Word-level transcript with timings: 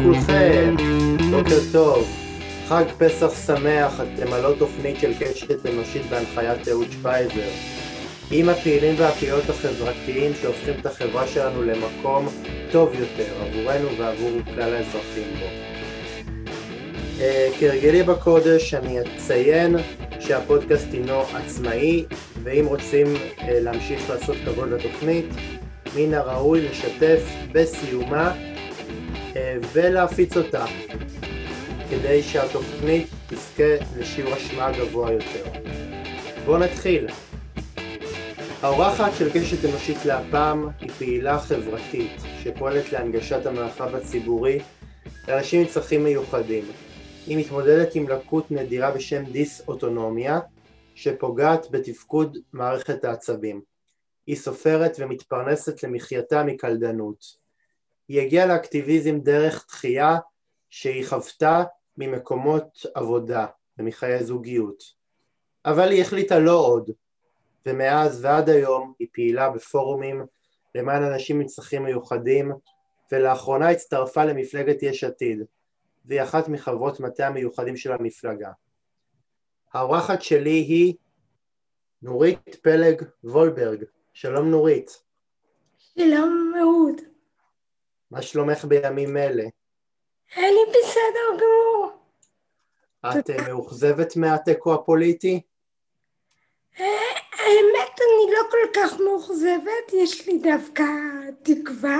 לכולכם, 0.00 0.74
בוקר 1.30 1.58
טוב, 1.72 2.08
חג 2.68 2.84
פסח 2.98 3.46
שמח, 3.46 4.00
אתם 4.00 4.32
על 4.32 4.44
עוד 4.44 4.56
תוכנית 4.58 4.96
של 5.00 5.12
קשת 5.20 5.66
אנושית 5.66 6.02
בהנחיית 6.10 6.68
אהוד 6.68 6.86
שפייזר. 6.90 7.48
עם 8.30 8.48
הפעילים 8.48 8.94
והפעילות 8.98 9.50
החברתיים 9.50 10.32
שהופכים 10.42 10.74
את 10.80 10.86
החברה 10.86 11.26
שלנו 11.26 11.62
למקום 11.62 12.28
טוב 12.70 12.94
יותר 12.98 13.24
עבורנו 13.40 13.88
ועבור 13.98 14.30
כלל 14.54 14.74
האזרחים 14.74 15.32
בו. 15.38 15.46
Uh, 17.18 17.22
כהרגלי 17.60 18.02
בקודש 18.02 18.74
אני 18.74 18.98
אציין 19.00 19.76
שהפודקאסט 20.20 20.92
הינו 20.92 21.20
עצמאי 21.20 22.04
ואם 22.42 22.66
רוצים 22.66 23.06
uh, 23.06 23.42
להמשיך 23.48 24.10
לעשות 24.10 24.36
כבוד 24.44 24.68
לתוכנית 24.68 25.26
מן 25.96 26.14
הראוי 26.14 26.68
לשתף 26.68 27.22
בסיומה 27.52 28.32
אה, 28.32 28.57
ולהפיץ 29.72 30.36
אותה 30.36 30.64
כדי 31.90 32.22
שהתוכנית 32.22 33.06
תזכה 33.28 33.76
לשיעור 33.98 34.36
אשמה 34.36 34.72
גבוה 34.72 35.12
יותר. 35.12 35.44
בואו 36.44 36.58
נתחיל. 36.58 37.06
האורחת 38.62 39.12
של 39.18 39.30
קשת 39.34 39.64
אנושית 39.64 40.04
להפעם 40.04 40.68
היא 40.80 40.90
פעילה 40.90 41.38
חברתית 41.38 42.12
שפועלת 42.42 42.92
להנגשת 42.92 43.46
המרחב 43.46 43.94
הציבורי 43.94 44.58
לאנשים 45.28 45.60
עם 45.60 45.66
צרכים 45.66 46.04
מיוחדים. 46.04 46.64
היא 47.26 47.38
מתמודדת 47.38 47.94
עם 47.94 48.08
לקות 48.08 48.50
נדירה 48.50 48.90
בשם 48.90 49.24
דיס-אוטונומיה 49.24 50.40
שפוגעת 50.94 51.66
בתפקוד 51.70 52.38
מערכת 52.52 53.04
העצבים. 53.04 53.60
היא 54.26 54.36
סופרת 54.36 54.96
ומתפרנסת 54.98 55.82
למחייתה 55.82 56.44
מקלדנות. 56.44 57.47
היא 58.08 58.20
הגיעה 58.20 58.46
לאקטיביזם 58.46 59.18
דרך 59.20 59.66
דחייה 59.68 60.16
שהיא 60.70 61.06
חוותה 61.06 61.64
ממקומות 61.96 62.86
עבודה 62.94 63.46
ומחיי 63.78 64.24
זוגיות. 64.24 64.82
אבל 65.64 65.90
היא 65.90 66.02
החליטה 66.02 66.38
לא 66.38 66.58
עוד, 66.58 66.90
ומאז 67.66 68.24
ועד 68.24 68.48
היום 68.48 68.92
היא 68.98 69.08
פעילה 69.12 69.50
בפורומים 69.50 70.26
למען 70.74 71.02
אנשים 71.02 71.40
עם 71.40 71.46
צרכים 71.46 71.84
מיוחדים, 71.84 72.52
ולאחרונה 73.12 73.70
הצטרפה 73.70 74.24
למפלגת 74.24 74.82
יש 74.82 75.04
עתיד, 75.04 75.42
והיא 76.04 76.22
אחת 76.22 76.48
מחברות 76.48 77.00
מטה 77.00 77.26
המיוחדים 77.26 77.76
של 77.76 77.92
המפלגה. 77.92 78.50
האורחת 79.72 80.22
שלי 80.22 80.50
היא 80.50 80.94
נורית 82.02 82.56
פלג 82.62 83.02
וולברג, 83.24 83.84
שלום 84.12 84.50
נורית. 84.50 85.02
שלום 85.78 86.52
אהוד. 86.60 87.17
מה 88.10 88.22
שלומך 88.22 88.64
בימים 88.64 89.16
אלה? 89.16 89.44
אני 90.36 90.60
בסדר 90.70 91.36
גמור. 91.36 91.92
את 93.20 93.30
אה, 93.30 93.48
מאוכזבת 93.48 94.16
מהתיקו 94.16 94.74
הפוליטי? 94.74 95.40
אה, 96.80 96.84
האמת 97.32 97.98
אני 98.00 98.32
לא 98.32 98.40
כל 98.50 98.72
כך 98.74 99.00
מאוכזבת, 99.00 99.92
יש 99.92 100.28
לי 100.28 100.38
דווקא 100.38 100.84
תקווה. 101.42 101.98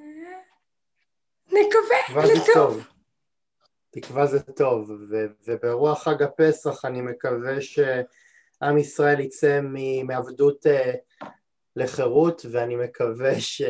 אה, 0.00 0.04
נקווה 1.46 2.24
לטוב. 2.34 2.86
תקווה 3.90 4.26
זה 4.26 4.40
טוב, 4.40 4.90
וברוח 5.46 6.02
חג 6.02 6.22
הפסח 6.22 6.84
אני 6.84 7.00
מקווה 7.00 7.60
ש... 7.60 7.78
עם 8.62 8.78
ישראל 8.78 9.20
יצא 9.20 9.60
מעבדות 10.04 10.66
לחירות 11.78 12.46
ואני 12.50 12.76
מקווה 12.76 13.40
ש... 13.40 13.62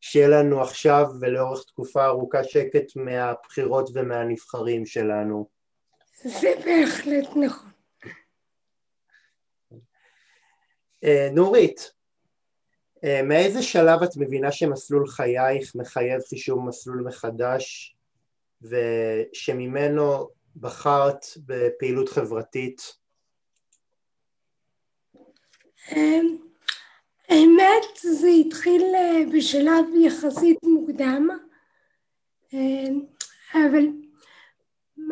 שיהיה 0.00 0.28
לנו 0.28 0.62
עכשיו 0.62 1.06
ולאורך 1.20 1.64
תקופה 1.64 2.06
ארוכה 2.06 2.44
שקט 2.44 2.96
מהבחירות 2.96 3.90
ומהנבחרים 3.94 4.86
שלנו. 4.86 5.48
זה 6.24 6.54
בהחלט 6.64 7.28
נכון. 7.36 7.70
אה, 11.04 11.28
נורית, 11.32 11.92
אה, 13.04 13.22
מאיזה 13.22 13.62
שלב 13.62 14.02
את 14.02 14.16
מבינה 14.16 14.52
שמסלול 14.52 15.08
חייך 15.08 15.74
מחייב 15.74 16.20
חישוב 16.28 16.64
מסלול 16.64 17.02
מחדש 17.06 17.96
ושממנו 18.62 20.28
בחרת 20.56 21.26
בפעילות 21.46 22.08
חברתית? 22.08 22.96
אמ, 25.92 26.36
האמת 27.28 27.96
זה 28.02 28.28
התחיל 28.28 28.82
אה, 28.94 29.22
בשלב 29.32 29.84
יחסית 29.94 30.58
מוקדם 30.62 31.28
אמ, 32.52 33.00
אבל 33.54 33.86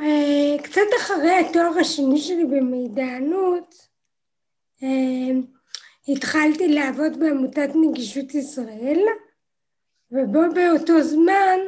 אה, 0.00 0.62
קצת 0.62 0.86
אחרי 1.00 1.30
התואר 1.30 1.78
השני 1.80 2.18
שלי 2.18 2.44
במידענות 2.44 3.92
התחלתי 6.08 6.68
לעבוד 6.68 7.18
בעמותת 7.18 7.70
נגישות 7.74 8.34
ישראל 8.34 9.00
ובו 10.10 10.40
באותו 10.54 11.02
זמן 11.02 11.58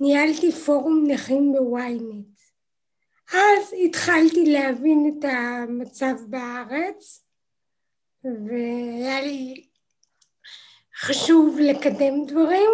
ניהלתי 0.00 0.52
פורום 0.52 1.04
נכים 1.06 1.52
בוויינט. 1.52 2.36
אז 3.32 3.74
התחלתי 3.84 4.52
להבין 4.52 5.18
את 5.18 5.24
המצב 5.24 6.14
בארץ 6.28 7.26
והיה 8.24 9.20
לי 9.20 9.65
חשוב 10.98 11.58
לקדם 11.60 12.26
דברים. 12.26 12.70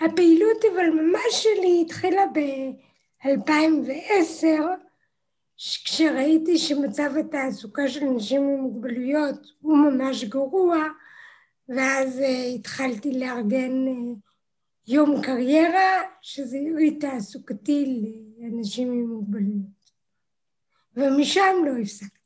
הפעילות 0.00 0.64
אבל 0.72 0.90
ממש 0.90 1.22
שלי 1.30 1.84
התחילה 1.86 2.22
ב-2010 2.34 4.46
כשראיתי 5.56 6.58
שמצב 6.58 7.10
התעסוקה 7.20 7.88
של 7.88 8.04
נשים 8.04 8.42
עם 8.42 8.60
מוגבלויות 8.60 9.46
הוא 9.60 9.76
ממש 9.76 10.24
גרוע 10.24 10.76
ואז 11.68 12.18
uh, 12.18 12.22
התחלתי 12.54 13.20
לארגן 13.20 13.86
uh, 13.86 13.90
יום 14.86 15.22
קריירה 15.22 16.02
שזה 16.22 16.56
יועיל 16.56 16.96
תעסוקתי 17.00 18.02
לאנשים 18.38 18.92
עם 18.92 19.06
מוגבלויות 19.06 19.92
ומשם 20.96 21.56
לא 21.66 21.72
הפסקתי. 21.82 22.17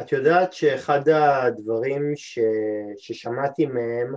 את 0.00 0.12
יודעת 0.12 0.52
שאחד 0.52 1.08
הדברים 1.08 2.12
ש... 2.16 2.38
ששמעתי 2.98 3.66
מהם 3.66 4.14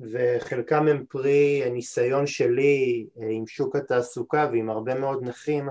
וחלקם 0.00 0.88
הם 0.88 1.04
פרי 1.08 1.70
ניסיון 1.70 2.26
שלי 2.26 3.06
אה, 3.20 3.28
עם 3.30 3.46
שוק 3.46 3.76
התעסוקה 3.76 4.48
ועם 4.52 4.70
הרבה 4.70 4.94
מאוד 4.94 5.22
נכים 5.22 5.68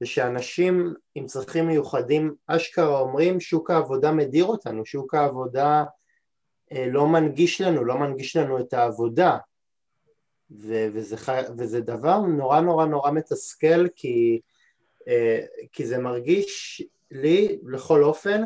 זה 0.00 0.06
שאנשים 0.06 0.94
עם 1.14 1.26
צרכים 1.26 1.66
מיוחדים 1.66 2.34
אשכרה 2.46 3.00
אומרים 3.00 3.40
שוק 3.40 3.70
העבודה 3.70 4.12
מדיר 4.12 4.44
אותנו, 4.44 4.86
שוק 4.86 5.14
העבודה 5.14 5.84
אה, 6.72 6.86
לא 6.90 7.06
מנגיש 7.06 7.60
לנו, 7.60 7.84
לא 7.84 7.98
מנגיש 7.98 8.36
לנו 8.36 8.60
את 8.60 8.72
העבודה. 8.72 9.38
ו- 10.50 10.86
וזה, 10.92 11.16
וזה 11.58 11.80
דבר 11.80 12.20
נורא 12.20 12.60
נורא 12.60 12.86
נורא 12.86 13.10
מתסכל 13.10 13.88
כי, 13.88 14.40
אה, 15.08 15.40
כי 15.72 15.86
זה 15.86 15.98
מרגיש 15.98 16.82
לי, 17.10 17.58
לכל 17.66 18.04
אופן, 18.04 18.42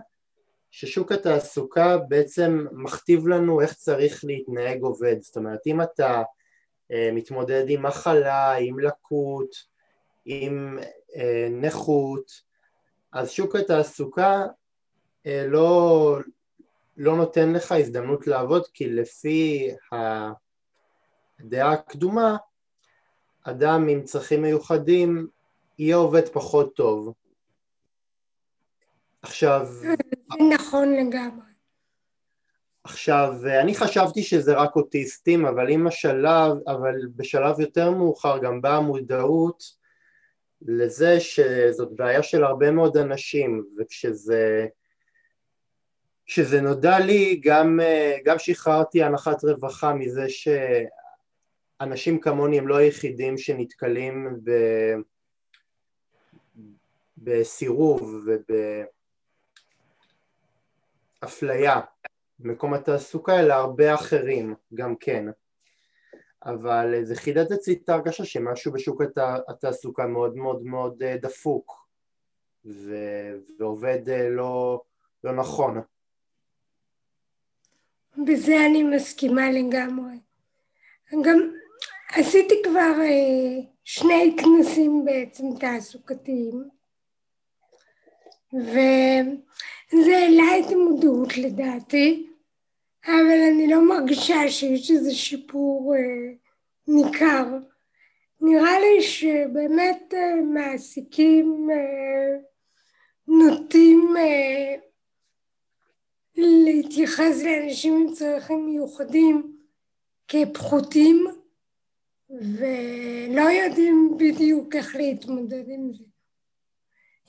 ששוק 0.71 1.13
התעסוקה 1.13 1.99
בעצם 1.99 2.67
מכתיב 2.73 3.27
לנו 3.27 3.61
איך 3.61 3.75
צריך 3.75 4.25
להתנהג 4.25 4.83
עובד. 4.83 5.17
זאת 5.21 5.37
אומרת, 5.37 5.61
אם 5.67 5.83
אתה 5.83 6.23
אה, 6.93 7.11
מתמודד 7.13 7.65
עם 7.69 7.87
מחלה, 7.87 8.53
עם 8.53 8.79
לקות, 8.79 9.51
עם 10.25 10.79
אה, 11.17 11.49
נכות, 11.51 12.31
אז 13.13 13.31
שוק 13.31 13.57
התעסוקה 13.57 14.47
אה, 15.27 15.47
לא, 15.47 16.19
לא 16.97 17.17
נותן 17.17 17.53
לך 17.53 17.73
הזדמנות 17.73 18.27
לעבוד, 18.27 18.67
כי 18.67 18.89
לפי 18.89 19.71
הדעה 19.93 21.73
הקדומה, 21.73 22.37
אדם 23.45 23.89
עם 23.89 24.03
צרכים 24.03 24.43
מיוחדים 24.43 25.29
יהיה 25.79 25.97
עובד 25.97 26.29
פחות 26.29 26.77
טוב. 26.77 27.13
עכשיו... 29.25 29.67
זה 29.67 29.95
נכון 30.55 30.93
לגמרי. 30.93 31.47
עכשיו, 32.85 33.35
אני 33.61 33.75
חשבתי 33.75 34.23
שזה 34.23 34.55
רק 34.55 34.77
אוטיסטים, 34.77 35.47
אבל 35.47 35.71
עם 35.71 35.87
השלב, 35.87 36.53
אבל 36.67 36.95
בשלב 37.17 37.61
יותר 37.61 37.91
מאוחר 37.91 38.39
גם 38.39 38.63
באה 38.63 38.81
מודעות 38.81 39.63
לזה 40.63 41.21
שזאת 41.21 41.93
בעיה 41.93 42.23
של 42.23 42.45
הרבה 42.45 42.71
מאוד 42.71 42.97
אנשים, 42.97 43.65
וכשזה 43.79 44.67
כשזה 46.27 46.61
נודע 46.61 46.99
לי 46.99 47.41
גם, 47.45 47.81
גם 48.25 48.39
שחררתי 48.39 49.03
הנחת 49.03 49.45
רווחה 49.45 49.95
מזה 49.95 50.27
שאנשים 50.29 52.21
כמוני 52.21 52.59
הם 52.59 52.69
לא 52.69 52.77
היחידים 52.77 53.39
שנתקלים 53.39 54.41
ב... 54.45 54.51
בסירוב 57.19 58.23
וב... 58.27 58.43
אפליה 61.21 61.81
במקום 62.39 62.75
התעסוקה 62.75 63.41
אלא 63.41 63.55
הרבה 63.55 63.95
אחרים 63.95 64.55
גם 64.75 64.97
כן 64.97 65.27
אבל 66.45 67.05
זה 67.05 67.17
חידד 67.17 67.53
אצלי 67.53 67.75
את 67.85 67.89
ההרגשה 67.89 68.25
שמשהו 68.25 68.73
בשוק 68.73 69.03
הת... 69.03 69.19
התעסוקה 69.49 70.07
מאוד 70.07 70.37
מאוד 70.37 70.63
מאוד 70.63 71.05
דפוק 71.05 71.89
ו... 72.65 72.95
ועובד 73.59 74.01
לא, 74.31 74.83
לא 75.25 75.33
נכון. 75.33 75.81
בזה 78.27 78.57
אני 78.67 78.83
מסכימה 78.83 79.51
לגמרי. 79.51 80.15
גם 81.25 81.53
עשיתי 82.13 82.55
כבר 82.65 82.93
שני 83.85 84.37
כנסים 84.39 85.05
בעצם 85.05 85.45
תעסוקתיים 85.61 86.69
וזה 89.95 90.17
העלה 90.17 90.59
את 90.59 90.73
המודעות 90.73 91.37
לדעתי, 91.37 92.27
אבל 93.07 93.41
אני 93.53 93.67
לא 93.69 93.89
מרגישה 93.89 94.49
שיש 94.49 94.91
איזה 94.91 95.15
שיפור 95.15 95.95
אה, 95.97 96.33
ניכר. 96.89 97.59
נראה 98.41 98.79
לי 98.81 99.03
שבאמת 99.03 100.15
אה, 100.15 100.35
מעסיקים 100.35 101.69
אה, 101.71 102.39
נוטים 103.29 104.15
אה, 104.17 104.75
להתייחס 106.37 107.43
לאנשים 107.45 107.95
עם 107.95 108.15
צרכים 108.15 108.67
מיוחדים 108.67 109.57
כפחותים 110.29 111.25
ולא 112.31 113.51
יודעים 113.51 114.11
בדיוק 114.17 114.77
איך 114.77 114.97
להתמודד 114.97 115.69
עם 115.69 115.93
זה. 115.93 116.05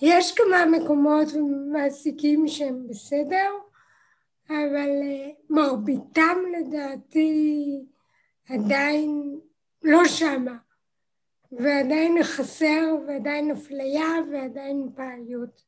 יש 0.01 0.31
כמה 0.31 0.65
מקומות 0.65 1.27
ומעסיקים 1.33 2.47
שהם 2.47 2.87
בסדר, 2.87 3.51
אבל 4.49 4.89
אה, 5.03 5.29
מרביתם 5.49 6.37
לדעתי 6.57 7.79
עדיין 8.49 9.39
לא 9.83 10.05
שמה, 10.05 10.57
ועדיין 11.51 12.23
חסר, 12.23 12.95
ועדיין 13.07 13.51
אפליה, 13.51 14.07
ועדיין 14.31 14.89
בעיות. 14.95 15.61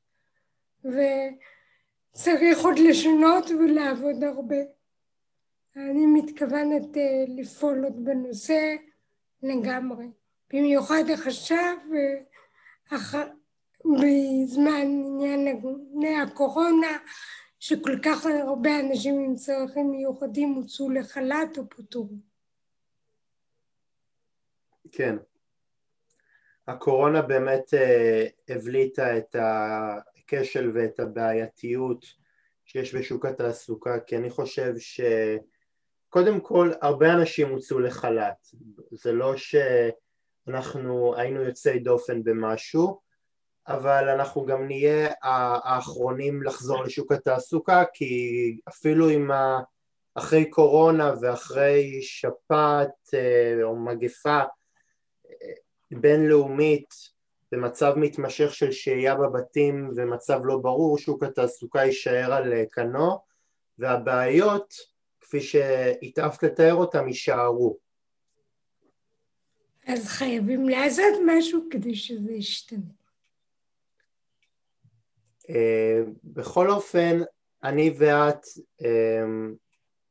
וצריך 0.84 2.60
עוד 2.60 2.80
לשנות 2.80 3.50
ולעבוד 3.50 4.24
הרבה. 4.24 4.62
אני 5.76 6.06
מתכוונת 6.06 6.98
אה, 6.98 7.26
לפעול 7.28 7.84
עוד 7.84 8.06
בנושא 8.06 8.76
לגמרי, 9.44 10.06
במיוחד 10.54 11.04
עכשיו, 11.10 11.76
בזמן 13.94 14.82
ענייני 14.82 16.20
הקורונה, 16.24 16.98
שכל 17.60 18.00
כך 18.06 18.26
הרבה 18.26 18.80
אנשים 18.80 19.20
עם 19.20 19.36
צרכים 19.36 19.92
מיוחדים 19.92 20.54
הוצאו 20.54 20.90
לחל"ת 20.90 21.58
או 21.58 21.70
פוטרו. 21.70 22.10
כן. 24.92 25.16
הקורונה 26.68 27.22
באמת 27.22 27.74
אה, 27.74 28.28
הבליטה 28.50 29.18
את 29.18 29.36
הכשל 29.40 30.72
ואת 30.76 31.00
הבעייתיות 31.00 32.06
שיש 32.66 32.96
בשוק 32.96 33.26
התעסוקה, 33.26 34.00
כי 34.00 34.18
אני 34.18 34.30
חושב 34.30 34.74
שקודם 34.78 36.40
כל 36.40 36.72
הרבה 36.82 37.14
אנשים 37.14 37.50
הוצאו 37.50 37.80
לחל"ת, 37.80 38.48
זה 38.92 39.12
לא 39.12 39.34
שאנחנו 39.38 41.16
היינו 41.16 41.44
יוצאי 41.44 41.80
דופן 41.80 42.24
במשהו, 42.24 43.07
אבל 43.68 44.10
אנחנו 44.10 44.46
גם 44.46 44.66
נהיה 44.68 45.10
האחרונים 45.24 46.44
לחזור 46.44 46.84
לשוק 46.84 47.12
התעסוקה 47.12 47.84
כי 47.94 48.60
אפילו 48.70 49.10
עם 49.10 49.32
ה... 49.32 49.60
אחרי 50.18 50.50
קורונה 50.50 51.14
ואחרי 51.22 52.02
שפעת 52.02 53.14
אה, 53.14 53.64
או 53.64 53.76
מגפה 53.76 54.40
אה, 54.40 55.54
בינלאומית 55.92 56.94
במצב 57.52 57.94
מתמשך 57.98 58.54
של 58.54 58.72
שהייה 58.72 59.16
בבתים 59.16 59.90
ומצב 59.96 60.40
לא 60.44 60.58
ברור, 60.58 60.98
שוק 60.98 61.24
התעסוקה 61.24 61.80
יישאר 61.80 62.34
על 62.34 62.54
אה, 62.54 62.64
כנו 62.72 63.20
והבעיות, 63.78 64.74
כפי 65.22 65.42
שהתאפת 65.42 66.44
לתאר 66.44 66.76
אותם, 66.76 67.08
יישארו. 67.08 67.78
אז 69.88 70.08
חייבים 70.08 70.70
לעשות 70.70 71.14
משהו 71.26 71.62
כדי 71.72 71.96
שזה 71.96 72.32
ישתנה. 72.32 72.97
אה, 75.50 76.02
בכל 76.24 76.70
אופן, 76.70 77.20
אני 77.64 77.94
ואת 77.98 78.46
אה, 78.86 79.26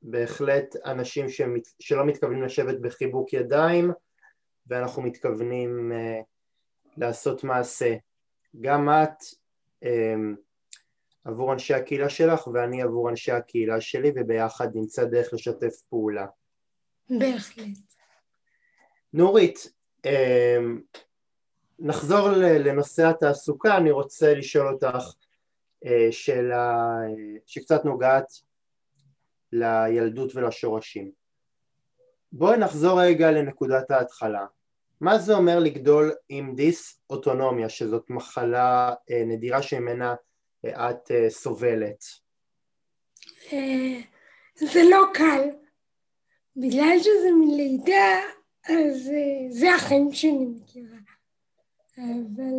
בהחלט 0.03 0.77
אנשים 0.85 1.29
שמת, 1.29 1.63
שלא 1.81 2.07
מתכוונים 2.07 2.43
לשבת 2.43 2.81
בחיבוק 2.81 3.33
ידיים 3.33 3.91
ואנחנו 4.67 5.03
מתכוונים 5.03 5.93
אה, 5.93 6.21
לעשות 6.97 7.45
מעשה. 7.45 7.95
גם 8.61 8.89
את 8.89 9.25
עבור 11.25 11.53
אנשי 11.53 11.75
הקהילה 11.75 12.09
שלך 12.09 12.47
ואני 12.47 12.83
עבור 12.83 13.11
אנשי 13.11 13.33
הקהילה 13.33 13.81
שלי 13.81 14.13
וביחד 14.15 14.69
נמצא 14.75 15.05
דרך 15.05 15.33
לשתף 15.33 15.83
פעולה. 15.89 16.27
בהחלט. 17.11 17.67
נורית, 19.13 19.73
נחזור 21.79 22.29
לנושא 22.39 23.07
התעסוקה, 23.07 23.77
אני 23.77 23.91
רוצה 23.91 24.35
לשאול 24.35 24.73
אותך 24.73 25.05
אה, 25.85 26.09
שאלה 26.11 26.97
שקצת 27.47 27.85
נוגעת 27.85 28.27
לילדות 29.53 30.37
ולשורשים. 30.37 31.11
בואי 32.33 32.59
נחזור 32.59 33.03
רגע 33.03 33.31
לנקודת 33.31 33.91
ההתחלה. 33.91 34.47
מה 35.01 35.19
זה 35.19 35.35
אומר 35.35 35.59
לגדול 35.59 36.13
עם 36.29 36.55
דיס-אוטונומיה, 36.55 37.69
שזאת 37.69 38.11
מחלה 38.11 38.95
אה, 39.11 39.23
נדירה 39.27 39.63
שממנה 39.63 40.15
אה, 40.65 40.91
את 40.91 41.11
סובלת? 41.29 42.05
זה 44.55 44.83
לא 44.91 45.05
קל. 45.15 45.51
בגלל 46.57 46.99
שזה 46.99 47.29
מלידה, 47.41 48.21
אז 48.69 49.11
זה 49.51 49.75
החיים 49.75 50.13
שאני 50.13 50.47
מכירה. 50.47 50.97
אבל 51.99 52.55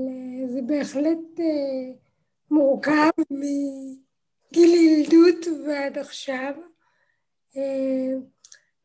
זה 0.48 0.60
בהחלט 0.68 1.40
מורכב 2.52 3.10
מגיל 3.30 4.70
ילדות 4.74 5.46
ועד 5.66 5.98
עכשיו. 5.98 6.54
אה, 7.58 8.14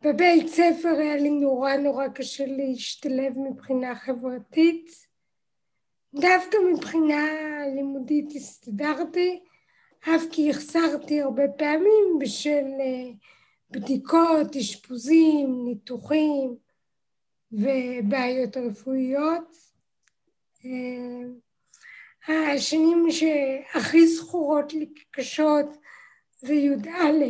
בבית 0.02 0.48
ספר 0.48 0.88
היה 0.98 1.16
לי 1.16 1.30
נורא 1.30 1.76
נורא 1.76 2.08
קשה 2.08 2.46
להשתלב 2.46 3.38
מבחינה 3.38 3.94
חברתית. 3.94 4.90
דווקא 6.14 6.56
מבחינה 6.72 7.26
לימודית 7.75 8.32
הסתדרתי, 8.34 9.42
אף 10.00 10.22
כי 10.32 10.50
החסרתי 10.50 11.20
הרבה 11.20 11.48
פעמים 11.58 12.18
בשל 12.20 12.64
אה, 12.80 13.10
בדיקות, 13.70 14.56
אשפוזים, 14.56 15.64
ניתוחים 15.64 16.56
ובעיות 17.52 18.56
רפואיות. 18.56 19.56
השנים 22.28 23.06
שהכי 23.10 24.06
זכורות 24.06 24.72
לי 24.72 24.94
כקשות 24.94 25.66
זה 26.40 26.54
י"א, 26.54 27.24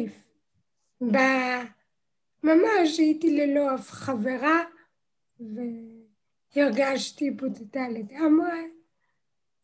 ממש 2.43 2.99
הייתי 2.99 3.31
ללא 3.31 3.75
אף 3.75 3.91
חברה 3.91 4.65
והרגשתי 6.57 7.31
בודדה 7.31 7.89
לגמרי. 7.89 8.69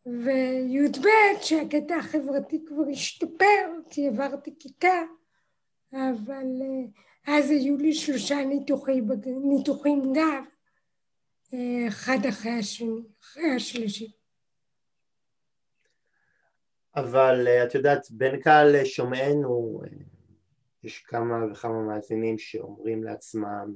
וי"ב 0.07 1.07
שהקטע 1.43 1.97
החברתי 1.97 2.65
כבר 2.67 2.89
השתפר 2.93 3.73
כי 3.91 4.09
עברתי 4.09 4.55
כיתה 4.59 5.03
אבל 5.93 6.47
אה, 6.63 7.37
אז 7.37 7.51
היו 7.51 7.77
לי 7.77 7.95
שלושה 7.95 8.45
ניתוחי, 8.45 9.01
ניתוחים 9.27 10.13
גב 10.13 10.45
אה, 11.55 11.89
אחד 11.89 12.19
אחרי 12.29 12.53
השני, 12.53 13.01
אחרי 13.23 13.51
השלישי 13.51 14.18
אבל 17.01 17.49
אה, 17.49 17.65
את 17.65 17.75
יודעת, 17.75 18.11
בין 18.11 18.41
קהל 18.41 18.85
שומענו, 18.85 19.81
אה, 19.85 19.89
יש 20.83 20.99
כמה 20.99 21.53
וכמה 21.53 21.83
מאזינים 21.83 22.39
שאומרים 22.39 23.05
לעצמם, 23.05 23.75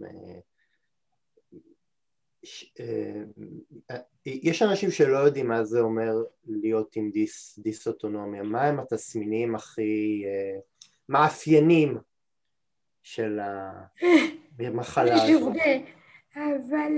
אה, 2.80 3.24
יש 4.24 4.62
אנשים 4.62 4.90
שלא 4.90 5.18
יודעים 5.18 5.48
מה 5.48 5.64
זה 5.64 5.80
אומר 5.80 6.12
להיות 6.46 6.96
עם 6.96 7.10
דיס, 7.10 7.58
דיסאוטונומיה, 7.58 8.42
מה 8.42 8.62
הם 8.62 8.80
התסמינים 8.80 9.54
הכי 9.54 10.24
מאפיינים 11.08 11.98
של 13.02 13.40
המחלה 14.58 15.14
הזאת? 15.24 15.52
אבל 16.34 16.92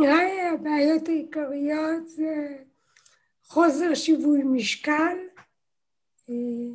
נראה 0.00 0.24
לי 0.24 0.40
הבעיות 0.40 1.08
העיקריות 1.08 2.08
זה 2.08 2.56
חוסר 3.48 3.94
שיווי 3.94 4.42
משקל, 4.42 5.16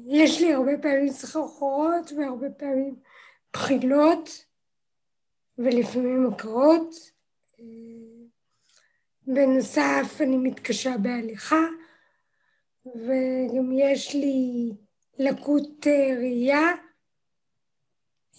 יש 0.07 0.41
לי 0.41 0.53
הרבה 0.53 0.71
פעמים 0.81 1.09
סחרחורות 1.09 2.11
והרבה 2.17 2.49
פעמים 2.49 2.95
בחילות 3.53 4.45
ולפעמים 5.57 6.27
הקראות. 6.27 6.95
בנוסף 9.27 10.17
אני 10.19 10.37
מתקשה 10.37 10.97
בהליכה 10.97 11.65
וגם 12.85 13.71
יש 13.77 14.15
לי 14.15 14.71
לקות 15.19 15.87
ראייה, 15.87 16.67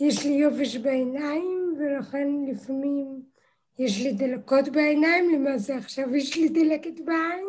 יש 0.00 0.24
לי 0.24 0.32
יובש 0.32 0.76
בעיניים 0.76 1.74
ולכן 1.78 2.28
לפעמים 2.48 3.22
יש 3.78 4.00
לי 4.02 4.12
דלקות 4.12 4.68
בעיניים, 4.68 5.34
למעשה 5.34 5.76
עכשיו 5.76 6.16
יש 6.16 6.36
לי 6.36 6.48
דלקת 6.48 7.00
בעין 7.04 7.46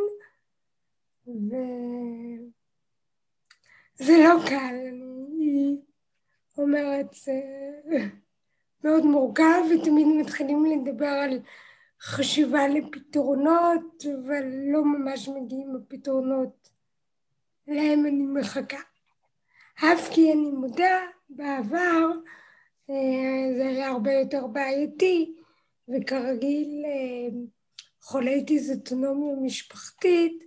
וזה 4.00 4.14
לא 4.18 4.48
קל, 4.50 4.76
אני 4.88 5.78
אומרת, 6.58 7.14
זה 7.14 7.34
מאוד 8.84 9.06
מורכב 9.06 9.62
ותמיד 9.72 10.08
מתחילים 10.08 10.66
לדבר 10.66 11.06
על 11.06 11.40
חשיבה 12.02 12.68
לפתרונות, 12.68 14.06
אבל 14.06 14.44
לא 14.74 14.86
ממש 14.86 15.30
מגיעים 15.30 15.76
הפתרונות 15.76 16.70
להם 17.68 18.06
אני 18.06 18.26
מחכה. 18.42 18.80
אף 19.76 20.10
כי 20.12 20.34
אני 20.34 20.52
מודה, 20.52 21.02
בעבר 21.30 22.12
אה, 22.90 23.56
זה 23.58 23.68
היה 23.68 23.90
הרבה 23.90 24.14
יותר 24.14 24.48
בעייתי, 24.48 25.36
וכרגיל 25.90 26.84
אה, 26.86 27.38
חולי 28.02 28.42
דיזוטונומיה 28.42 29.36
משפחתית 29.42 30.44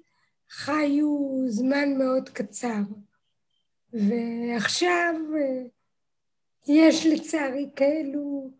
חיו 0.50 1.18
זמן 1.46 1.98
מאוד 1.98 2.28
קצר. 2.28 2.80
ועכשיו 3.92 5.14
אה, 5.36 5.62
יש 6.68 7.06
לצערי 7.06 7.70
כאלו 7.76 8.50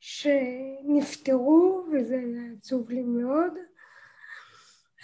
שנפטרו, 0.00 1.86
וזה 1.92 2.20
עצוב 2.58 2.90
לי 2.90 3.02
מאוד, 3.02 3.52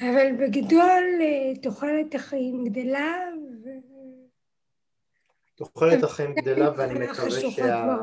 אבל 0.00 0.32
בגדול 0.38 1.04
אה, 1.20 1.52
תוחלת 1.62 2.14
החיים 2.14 2.64
גדלה 2.64 3.16
ו... 3.64 3.68
תוחלת 5.54 6.02
החיים 6.02 6.34
גדלה 6.34 6.70
ואני 6.76 7.06
מקווה 7.06 7.30
שה... 7.30 7.96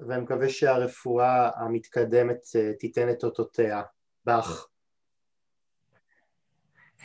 ואני 0.00 0.22
מקווה 0.22 0.48
שהרפואה 0.48 1.50
המתקדמת 1.56 2.46
אה, 2.56 2.72
תיתן 2.78 3.10
את 3.10 3.24
אותותיה. 3.24 3.82
בך. 4.26 4.66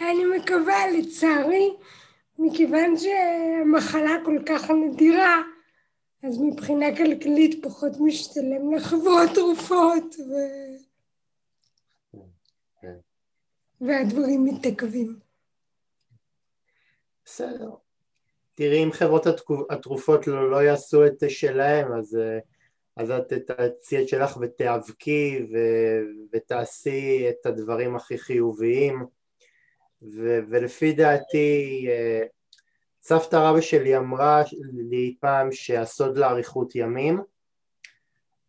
אני 0.02 0.26
מקווה, 0.38 0.92
לצערי, 0.98 1.76
מכיוון 2.40 2.98
שהמחלה 2.98 4.18
כל 4.26 4.38
כך 4.46 4.70
נדירה, 4.70 5.42
אז 6.24 6.42
מבחינה 6.42 6.98
כלכלית 6.98 7.66
פחות 7.66 7.92
משתלם 8.00 8.74
לחברות 8.76 9.30
תרופות 9.36 10.16
ו... 10.20 10.34
כן. 12.82 12.96
והדברים 13.82 14.46
מתעכבים. 14.46 15.20
בסדר. 17.26 17.70
תראי 18.56 18.84
אם 18.84 18.92
חברות 18.92 19.26
התרופות 19.70 20.28
לא, 20.28 20.52
לא 20.52 20.64
יעשו 20.64 21.06
את 21.06 21.24
שלהם 21.30 21.94
אז, 21.94 22.18
אז 22.98 23.12
את 23.12 23.34
תעשי 23.34 24.02
את 24.02 24.08
שלך 24.08 24.38
ותיאבקי 24.42 25.48
ו, 25.52 25.58
ותעשי 26.34 27.30
את 27.30 27.46
הדברים 27.46 27.96
הכי 27.96 28.18
חיוביים 28.18 29.06
ו, 30.02 30.40
ולפי 30.50 30.94
דעתי 30.94 31.88
סבתא 33.02 33.36
רבא 33.36 33.62
שלי 33.62 33.98
אמרה 33.98 34.44
לי 34.74 35.16
פעם 35.20 35.52
שהסוד 35.52 36.18
לאריכות 36.18 36.76
ימים 36.76 37.22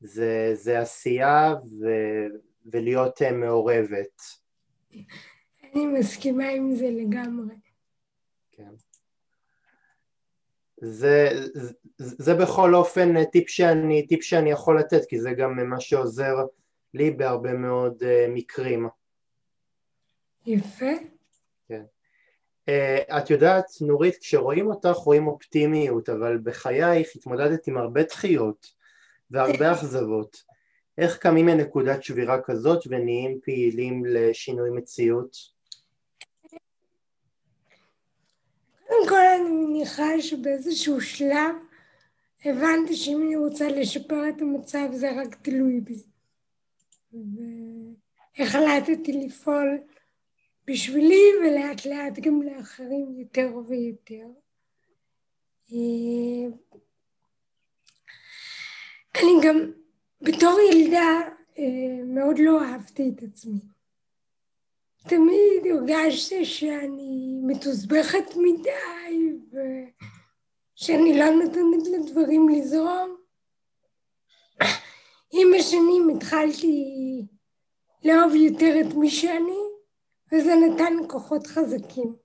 זה, 0.00 0.50
זה 0.54 0.80
עשייה 0.80 1.54
ו, 1.80 1.87
ולהיות 2.66 3.23
אה, 3.23 3.33
מעורבת. 3.33 4.23
אני 5.62 5.87
מסכימה 5.87 6.49
עם 6.49 6.75
זה 6.75 6.90
לגמרי. 6.90 7.54
כן. 8.52 8.71
זה, 10.76 11.28
זה, 11.54 11.73
זה 11.97 12.35
בכל 12.35 12.75
אופן 12.75 13.25
טיפ 13.25 13.49
שאני, 13.49 14.07
טיפ 14.07 14.23
שאני 14.23 14.50
יכול 14.50 14.80
לתת 14.80 15.04
כי 15.09 15.21
זה 15.21 15.33
גם 15.33 15.71
מה 15.71 15.80
שעוזר 15.80 16.37
לי 16.95 17.11
בהרבה 17.11 17.52
מאוד 17.52 18.02
מקרים. 18.28 18.88
יפה. 20.47 20.90
Uh, 22.69 23.19
את 23.19 23.31
יודעת, 23.31 23.67
נורית, 23.81 24.17
כשרואים 24.17 24.67
אותך 24.67 24.97
רואים 24.97 25.26
אופטימיות, 25.26 26.09
אבל 26.09 26.38
בחייך 26.43 27.09
התמודדת 27.17 27.67
עם 27.67 27.76
הרבה 27.76 28.02
דחיות 28.02 28.67
והרבה 29.31 29.73
אכזבות. 29.75 30.43
איך 30.99 31.19
קמים 31.19 31.47
מנקודת 31.47 32.02
שבירה 32.02 32.43
כזאת 32.43 32.85
ונהיים 32.87 33.38
פעילים 33.43 34.05
לשינוי 34.07 34.71
מציאות? 34.71 35.37
קודם 38.88 39.09
כל 39.09 39.21
אני 39.40 39.50
מניחה 39.50 40.21
שבאיזשהו 40.21 41.00
שלב 41.00 41.55
הבנתי 42.45 42.97
שאם 42.97 43.23
אני 43.26 43.37
רוצה 43.37 43.69
לשפר 43.69 44.29
את 44.29 44.40
המצב 44.40 44.88
זה 44.93 45.11
רק 45.21 45.35
תלוי 45.43 45.81
בי. 45.81 46.02
והחלטתי 48.38 49.12
לפעול 49.12 49.79
בשבילי 50.67 51.25
ולאט 51.40 51.87
לאט 51.87 52.19
גם 52.19 52.43
לאחרים 52.43 53.14
יותר 53.19 53.57
ויותר. 53.69 54.26
אני 59.17 59.33
גם 59.43 59.73
בתור 60.23 60.59
ילדה 60.73 61.21
מאוד 62.05 62.37
לא 62.38 62.62
אהבתי 62.62 63.12
את 63.17 63.23
עצמי. 63.23 63.61
תמיד 65.09 65.67
הרגשתי 65.71 66.45
שאני 66.45 67.40
מתוסבכת 67.47 68.37
מדי 68.37 69.33
ושאני 70.76 71.19
לא 71.19 71.31
נותנת 71.31 71.87
לדברים 71.93 72.49
לזרום. 72.49 73.17
עם 75.33 75.49
השנים 75.59 76.09
התחלתי 76.17 76.87
לאהוב 78.05 78.35
יותר 78.35 78.81
את 78.81 78.95
מי 78.95 79.11
שאני 79.11 79.70
וזה 80.32 80.54
נתן 80.54 80.92
כוחות 81.08 81.46
חזקים. 81.46 82.16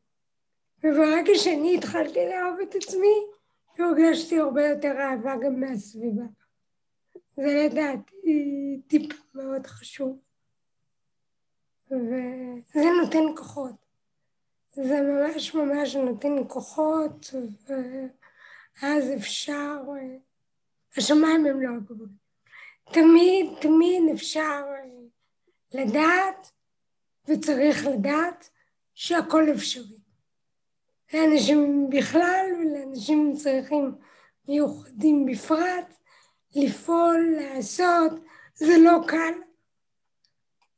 וברגע 0.84 1.32
שאני 1.36 1.76
התחלתי 1.78 2.20
לאהוב 2.30 2.60
את 2.60 2.76
עצמי, 2.76 3.16
הרגשתי 3.80 4.40
הרבה 4.40 4.68
יותר 4.68 4.92
אהבה 5.00 5.36
גם 5.44 5.60
מהסביבה. 5.60 6.24
זה 7.38 7.66
לדעתי 7.66 8.82
טיפ 8.88 9.36
מאוד 9.36 9.68
חשוב. 9.68 10.20
וזה 11.92 12.90
נותן 13.02 13.36
כוחות. 13.38 13.86
זה 14.72 15.02
ממש 15.02 15.56
ממש 15.56 15.96
נותן 15.96 16.36
כוחות, 16.48 17.34
ואז 17.68 19.12
אפשר, 19.18 19.82
השמיים 20.98 21.46
הם 21.46 21.62
לא 21.62 21.70
הגבול. 21.78 22.10
תמיד 22.94 23.46
תמיד 23.62 24.04
אפשר 24.14 24.64
לדעת 25.74 26.52
וצריך 27.28 27.88
לדעת 27.88 28.50
שהכל 28.94 29.52
אפשרי. 29.54 29.98
לאנשים 31.14 31.90
בכלל 31.90 32.46
ולאנשים 32.60 33.20
עם 33.20 33.36
צרכים 33.36 33.96
מיוחדים 34.48 35.26
בפרט, 35.26 35.94
לפעול, 36.56 37.36
לעשות, 37.40 38.12
זה 38.56 38.78
לא 38.78 39.00
קל, 39.08 39.34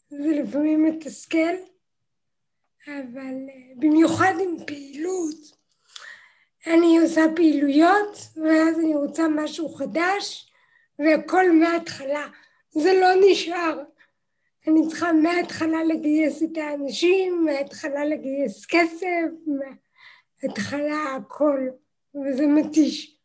זה 0.10 0.28
לפעמים 0.44 0.86
מתסכל, 0.86 1.56
אבל 2.88 3.36
אה, 3.50 3.74
במיוחד 3.76 4.34
עם 4.44 4.66
פעילות, 4.66 5.58
אני 6.68 6.98
עושה 6.98 7.22
פעילויות 7.36 8.18
ואז 8.36 8.80
אני 8.80 8.96
רוצה 8.96 9.28
משהו 9.28 9.70
חדש 9.70 10.52
והכל 11.00 11.52
מההתחלה, 11.52 12.28
זה 12.72 12.94
לא 12.94 13.08
נשאר. 13.32 13.84
אני 14.68 14.88
צריכה 14.88 15.14
מההתחלה 15.14 15.84
לגייס 15.84 16.44
את 16.44 16.58
האנשים, 16.58 17.46
מההתחלה 17.46 18.06
לגייס 18.06 18.66
כסף, 18.66 19.28
מההתחלה 20.44 21.16
הכל, 21.16 21.68
וזה 22.16 22.48
מתיש. 22.48 23.18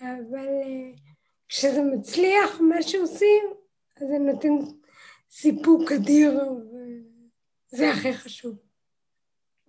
אבל 0.00 0.48
אה, 0.48 0.90
כשזה 1.48 1.82
מצליח, 1.82 2.60
מה 2.60 2.82
שעושים, 2.82 3.42
אז 3.96 4.08
זה 4.08 4.18
נותן 4.18 4.74
סיפוק 5.30 5.92
אדיר, 5.92 6.40
וזה 7.72 7.90
הכי 7.90 8.12
חשוב. 8.12 8.56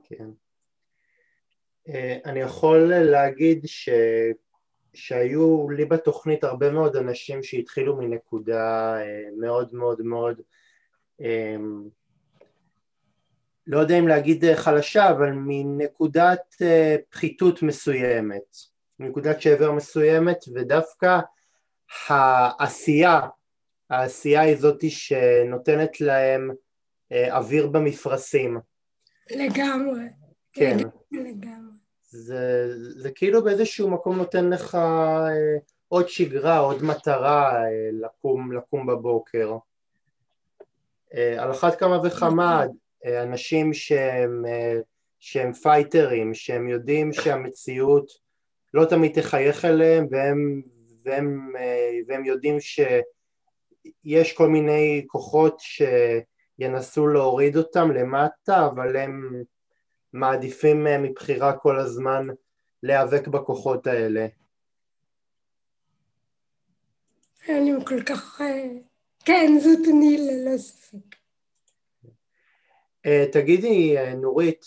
כן. 0.04 0.30
אה, 1.90 2.18
אני 2.26 2.40
יכול 2.40 2.94
להגיד 2.94 3.62
ש... 3.66 3.90
שהיו 4.94 5.70
לי 5.70 5.86
בתוכנית 5.86 6.44
הרבה 6.44 6.72
מאוד 6.72 6.96
אנשים 6.96 7.44
שהתחילו 7.44 7.96
מנקודה 7.98 8.96
אה, 9.02 9.24
מאוד 9.38 9.74
מאוד 9.74 10.02
מאוד 10.02 10.42
לא 13.68 13.80
יודע 13.80 14.00
אם 14.00 14.08
להגיד 14.08 14.46
חלשה, 14.56 15.10
אבל 15.10 15.32
מנקודת 15.32 16.56
אה, 16.62 16.96
פחיתות 17.10 17.62
מסוימת, 17.62 18.58
מנקודת 19.00 19.42
שבר 19.42 19.72
מסוימת, 19.72 20.38
ודווקא 20.56 21.20
העשייה 22.08 23.20
העשייה 23.92 24.42
היא 24.42 24.56
זאתי 24.56 24.90
שנותנת 24.90 26.02
להם 26.02 26.52
אה, 27.12 27.38
אוויר 27.38 27.68
במפרשים. 27.68 28.60
לגמרי. 29.32 30.04
כן. 30.54 30.78
לגמרי. 31.12 31.78
זה, 32.10 32.68
זה 32.96 33.12
כאילו 33.12 33.44
באיזשהו 33.44 33.90
מקום 33.90 34.18
נותן 34.18 34.50
לך 34.50 34.76
אה, 34.76 35.58
עוד 35.88 36.10
שגרה, 36.10 36.58
עוד 36.58 36.84
מטרה 36.84 37.64
אה, 37.64 37.90
לקום, 37.92 38.52
לקום 38.52 38.88
בבוקר. 38.88 39.58
אה, 41.16 41.44
על 41.44 41.52
אחת 41.52 41.80
כמה 41.80 42.00
וכמה 42.04 42.66
אה, 43.06 43.24
אנשים 43.24 43.74
שהם, 43.74 44.46
אה, 44.48 44.80
שהם 45.20 45.54
פייטרים, 45.54 46.34
שהם 46.34 46.70
יודעים 46.70 47.14
שהמציאות 47.14 48.12
לא 48.74 48.86
תמיד 48.86 49.22
תחייך 49.22 49.66
אליהם 49.66 50.08
והם, 50.12 50.62
והם, 51.04 51.54
והם 52.08 52.26
יודעים 52.26 52.58
שיש 52.60 54.34
כל 54.34 54.50
מיני 54.50 55.04
כוחות 55.08 55.62
שינסו 56.60 57.08
להוריד 57.08 57.58
אותם 57.58 57.92
למטה 57.92 58.66
אבל 58.66 58.96
הם 58.96 59.44
מעדיפים 60.14 60.84
מבחירה 60.84 61.58
כל 61.58 61.80
הזמן 61.80 62.28
להיאבק 62.84 63.28
בכוחות 63.28 63.88
האלה. 63.88 64.28
אני 67.50 67.72
כל 67.86 68.02
כך... 68.04 68.42
אה, 69.22 69.26
כן, 69.26 69.60
זאת 69.60 69.88
אני 69.90 70.18
ללא 70.18 70.58
ספק. 70.58 71.16
אה, 73.06 73.26
תגידי, 73.32 73.96
נורית, 74.22 74.66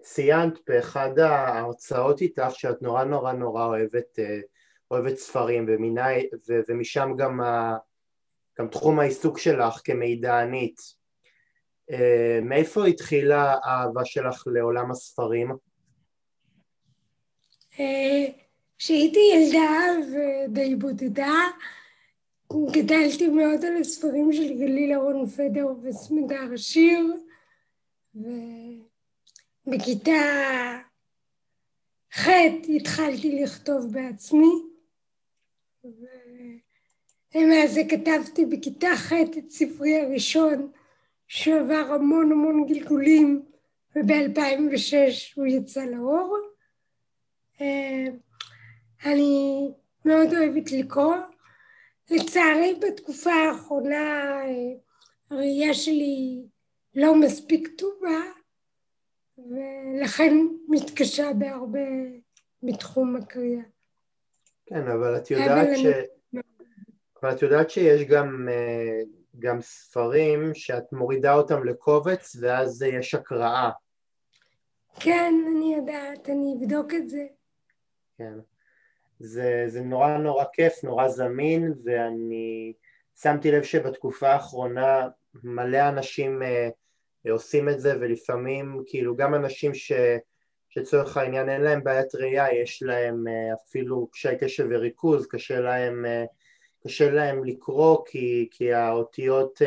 ציינת 0.00 0.58
באחד 0.68 1.18
ההרצאות 1.18 2.20
איתך 2.20 2.50
שאת 2.50 2.82
נורא 2.82 3.04
נורא 3.04 3.32
נורא 3.32 3.64
אוהבת, 3.64 4.18
אוהבת 4.90 5.16
ספרים 5.16 5.66
ומיני, 5.68 6.28
ומשם 6.68 7.10
גם, 7.18 7.40
ה, 7.40 7.76
גם 8.58 8.68
תחום 8.68 9.00
העיסוק 9.00 9.38
שלך 9.38 9.80
כמידענית. 9.84 10.80
אה, 11.90 12.38
מאיפה 12.42 12.86
התחילה 12.86 13.54
האהבה 13.62 14.04
שלך 14.04 14.44
לעולם 14.46 14.90
הספרים? 14.90 15.56
אה, 17.80 18.26
כשהייתי 18.78 19.20
ילדה 19.34 20.08
ודי 20.08 20.74
בודדה, 20.74 21.34
גדלתי 22.52 23.28
מאוד 23.28 23.64
על 23.64 23.76
הספרים 23.76 24.32
של 24.32 24.58
גליל 24.58 24.92
אהרון 24.92 25.26
פדר 25.26 25.66
וסמדר 25.82 26.56
שיר, 26.56 27.16
ובכיתה 29.66 30.12
ח' 32.12 32.28
התחלתי 32.76 33.42
לכתוב 33.42 33.92
בעצמי, 33.92 34.62
ולמעשה 37.34 37.80
כתבתי 37.88 38.46
בכיתה 38.46 38.96
ח' 38.96 39.12
את 39.12 39.50
ספרי 39.50 40.00
הראשון 40.00 40.72
שעבר 41.28 41.94
המון 41.94 42.32
המון 42.32 42.66
גלגולים 42.66 43.42
וב-2006 43.96 44.94
הוא 45.34 45.46
יצא 45.46 45.84
לאור. 45.84 46.36
אה, 47.60 48.04
אני 49.04 49.68
מאוד 50.04 50.34
אוהבת 50.34 50.72
לקרוא. 50.72 51.14
לצערי 52.10 52.74
בתקופה 52.80 53.32
האחרונה 53.32 54.40
אה, 54.44 54.74
הראייה 55.30 55.74
שלי 55.74 56.42
לא 56.94 57.20
מספיק 57.20 57.68
טובה 57.78 58.20
ולכן 59.38 60.36
מתקשה 60.68 61.32
בהרבה 61.38 61.80
בתחום 62.62 63.16
הקריאה. 63.16 63.62
כן, 64.66 64.88
אבל 64.88 65.16
את 65.16 65.30
יודעת 65.30 65.68
ש... 65.76 65.86
אני... 65.86 66.40
אבל 67.22 67.32
את 67.32 67.42
יודעת 67.42 67.70
שיש 67.70 68.02
גם 68.02 68.48
אה, 68.50 69.00
גם 69.38 69.60
ספרים 69.60 70.54
שאת 70.54 70.92
מורידה 70.92 71.34
אותם 71.34 71.64
לקובץ 71.64 72.36
ואז 72.40 72.82
יש 72.82 73.14
הקראה. 73.14 73.70
כן, 75.00 75.34
אני 75.50 75.74
יודעת, 75.74 76.28
אני 76.28 76.54
אבדוק 76.58 76.94
את 76.94 77.08
זה. 77.08 77.26
כן. 78.18 78.34
זה, 79.18 79.64
זה 79.66 79.80
נורא 79.80 80.16
נורא 80.16 80.44
כיף, 80.52 80.84
נורא 80.84 81.08
זמין, 81.08 81.74
ואני 81.84 82.72
שמתי 83.22 83.50
לב 83.50 83.62
שבתקופה 83.62 84.28
האחרונה 84.28 85.08
מלא 85.44 85.88
אנשים 85.88 86.42
אה, 86.42 86.68
עושים 87.30 87.68
את 87.68 87.80
זה, 87.80 87.94
ולפעמים 88.00 88.82
כאילו 88.86 89.16
גם 89.16 89.34
אנשים 89.34 89.74
ש, 89.74 89.92
שצורך 90.68 91.16
העניין 91.16 91.48
אין 91.48 91.60
להם 91.60 91.84
בעיית 91.84 92.14
ראייה, 92.14 92.54
יש 92.54 92.82
להם 92.82 93.28
אה, 93.28 93.54
אפילו 93.64 94.08
קשיי 94.12 94.38
קשב 94.38 94.66
וריכוז, 94.70 95.26
קשה 95.26 95.60
להם 95.60 96.04
אה, 96.06 96.24
קשה 96.84 97.10
להם 97.10 97.44
לקרוא 97.44 97.98
כי, 98.06 98.48
כי 98.50 98.72
האותיות 98.72 99.62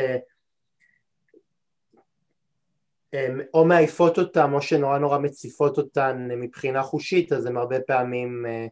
אה, 3.14 3.26
או 3.54 3.64
מעייפות 3.64 4.18
אותם 4.18 4.54
או 4.54 4.62
שנורא 4.62 4.98
נורא 4.98 5.18
מציפות 5.18 5.78
אותן 5.78 6.28
מבחינה 6.36 6.82
חושית 6.82 7.32
אז 7.32 7.46
הם 7.46 7.56
הרבה 7.56 7.80
פעמים 7.80 8.46
אה, 8.46 8.50
אה, 8.50 8.66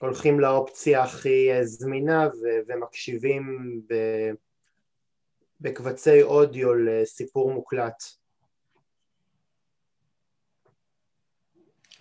הולכים 0.00 0.40
לאופציה 0.40 1.02
הכי 1.02 1.48
זמינה 1.62 2.28
ומקשיבים 2.68 3.44
בקבצי 5.60 6.22
אודיו 6.22 6.74
לסיפור 6.74 7.52
מוקלט. 7.52 8.02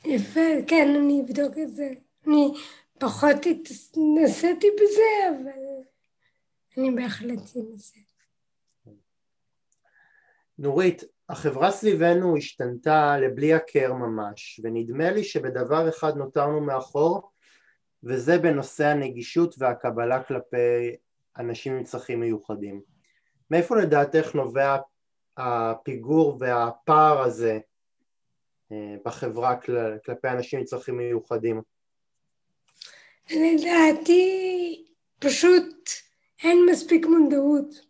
יפה, 0.06 0.50
כן, 0.68 0.88
אני 0.96 1.22
אבדוק 1.22 1.58
את 1.64 1.76
זה. 1.76 1.90
אני 2.28 2.54
פחות 3.00 3.36
התנסיתי 3.52 4.68
בזה, 4.76 5.30
אבל 5.30 5.62
אני 6.78 6.92
בהחלט 6.92 7.40
אנסה. 7.58 8.00
נורית, 10.58 11.04
החברה 11.30 11.72
סביבנו 11.72 12.38
השתנתה 12.38 13.18
לבלי 13.18 13.54
הכר 13.54 13.94
ממש, 13.94 14.60
ונדמה 14.64 15.12
לי 15.12 15.24
שבדבר 15.24 15.90
אחד 15.90 16.18
נותרנו 16.18 16.62
מאחור, 16.62 17.32
וזה 18.04 18.38
בנושא 18.38 18.86
הנגישות 18.86 19.56
והקבלה 19.58 20.24
כלפי 20.24 20.96
אנשים 21.38 21.76
עם 21.76 21.84
צרכים 21.84 22.20
מיוחדים. 22.20 22.82
מאיפה 23.52 23.78
לדעתך 23.78 24.36
נובע 24.36 24.78
הפיגור 25.38 26.38
והפער 26.40 27.22
הזה 27.22 27.60
אה, 28.72 28.96
בחברה 29.06 29.56
כלפי 30.06 30.28
אנשים 30.28 30.60
עם 30.60 30.66
צרכים 30.66 30.98
מיוחדים? 30.98 31.62
לדעתי 33.32 34.86
פשוט 35.20 35.90
אין 36.44 36.66
מספיק 36.72 37.06
מודעות. 37.06 37.89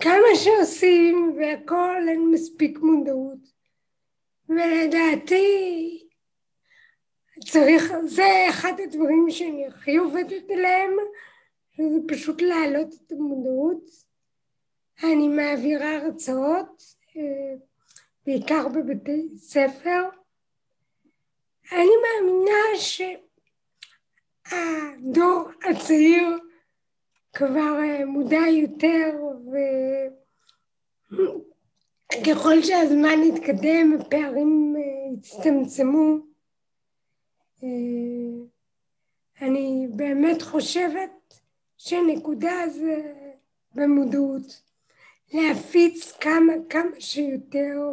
כמה 0.00 0.34
שעושים 0.34 1.36
והכל 1.36 2.08
אין 2.08 2.30
מספיק 2.30 2.78
מודעות. 2.78 3.38
ולדעתי 4.48 6.08
צריך, 7.48 7.92
זה 8.04 8.46
אחד 8.48 8.72
הדברים 8.84 9.26
שאני 9.30 9.66
הכי 9.66 9.96
עובדת 9.96 10.50
עליהם, 10.50 10.90
שזה 11.70 11.98
פשוט 12.08 12.42
להעלות 12.42 12.94
את 12.94 13.12
המודעות. 13.12 13.90
אני 15.04 15.28
מעבירה 15.28 15.96
הרצאות, 15.96 16.82
אה, 17.16 17.56
בעיקר 18.26 18.68
בבתי 18.68 19.28
ספר. 19.36 20.08
אני 21.72 21.92
מאמינה 22.02 22.76
ש... 22.76 23.02
הדור 24.52 25.48
הצעיר 25.70 26.38
כבר 27.34 27.78
אה, 27.82 28.06
מודע 28.06 28.42
יותר 28.52 29.16
וככל 32.20 32.62
שהזמן 32.62 33.18
התקדם 33.28 33.96
הפערים 34.00 34.74
אה, 34.76 34.82
הצטמצמו 35.18 36.16
אה, 37.62 37.68
אני 39.40 39.88
באמת 39.90 40.42
חושבת 40.42 41.40
שנקודה 41.76 42.68
זה 42.68 43.12
במודעות 43.74 44.62
להפיץ 45.32 46.12
כמה 46.12 46.52
כמה 46.70 47.00
שיותר 47.00 47.92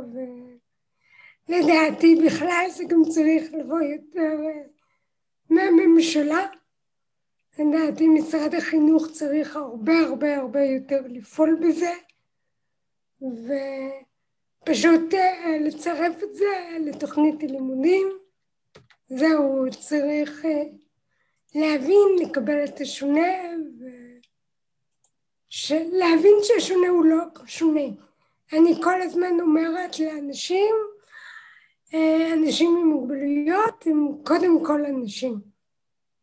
ולדעתי 1.50 2.16
בכלל 2.26 2.66
זה 2.70 2.84
גם 2.84 3.04
צריך 3.10 3.54
לבוא 3.54 3.82
יותר 3.82 4.38
מהממשלה. 5.50 6.61
לדעתי 7.60 8.08
משרד 8.08 8.56
החינוך 8.56 9.08
צריך 9.12 9.56
הרבה 9.56 10.00
הרבה 10.00 10.38
הרבה 10.38 10.64
יותר 10.64 11.02
לפעול 11.10 11.60
בזה 11.62 11.92
ופשוט 14.64 15.14
אה, 15.14 15.58
לצרף 15.62 16.24
את 16.24 16.36
זה 16.36 16.78
לתוכנית 16.86 17.44
הלימודים. 17.44 18.08
זהו, 19.08 19.66
צריך 19.80 20.46
אה, 20.46 20.64
להבין, 21.56 22.08
לקבל 22.22 22.64
את 22.64 22.82
השונה 22.82 23.32
ולהבין 25.70 26.36
שהשונה 26.44 26.88
הוא 26.88 27.06
לא 27.06 27.24
שונה. 27.46 27.88
אני 28.54 28.76
כל 28.84 29.02
הזמן 29.02 29.40
אומרת 29.40 30.00
לאנשים 30.00 30.76
אה, 31.94 32.34
אנשים 32.34 32.78
עם 32.78 32.88
מוגבלויות 32.88 33.86
הם 33.86 34.08
קודם 34.24 34.66
כל 34.66 34.86
אנשים. 34.86 35.51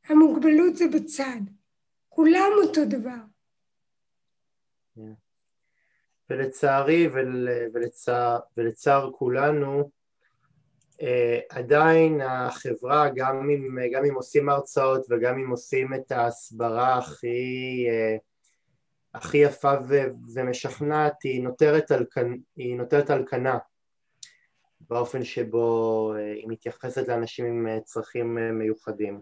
המוגבלות 0.08 0.76
זה 0.76 0.84
בצד. 0.94 1.40
כולם 2.08 2.50
אותו 2.62 2.80
דבר. 2.84 3.18
ולצערי 6.30 7.08
ול, 7.12 7.48
ולצער, 7.74 8.38
ולצער 8.56 9.10
כולנו 9.12 9.90
אה, 11.02 11.40
עדיין 11.48 12.20
החברה 12.20 13.08
גם 13.14 13.50
אם, 13.50 13.78
גם 13.92 14.04
אם 14.04 14.14
עושים 14.14 14.48
הרצאות 14.48 15.06
וגם 15.10 15.38
אם 15.38 15.50
עושים 15.50 15.94
את 15.94 16.12
ההסברה 16.12 16.98
הכי, 16.98 17.86
אה, 17.88 18.16
הכי 19.14 19.38
יפה 19.38 19.72
ו, 19.88 19.98
ומשכנעת 20.34 21.22
היא 21.22 21.42
נותרת 21.42 21.90
על, 21.90 22.06
היא 22.56 22.76
נותרת 22.76 23.10
על 23.10 23.24
כנה 23.26 23.58
באופן 24.80 25.24
שבו 25.24 26.12
אה, 26.16 26.32
היא 26.32 26.48
מתייחסת 26.48 27.08
לאנשים 27.08 27.44
עם 27.44 27.66
אה, 27.66 27.80
צרכים 27.80 28.38
אה, 28.38 28.52
מיוחדים. 28.52 29.20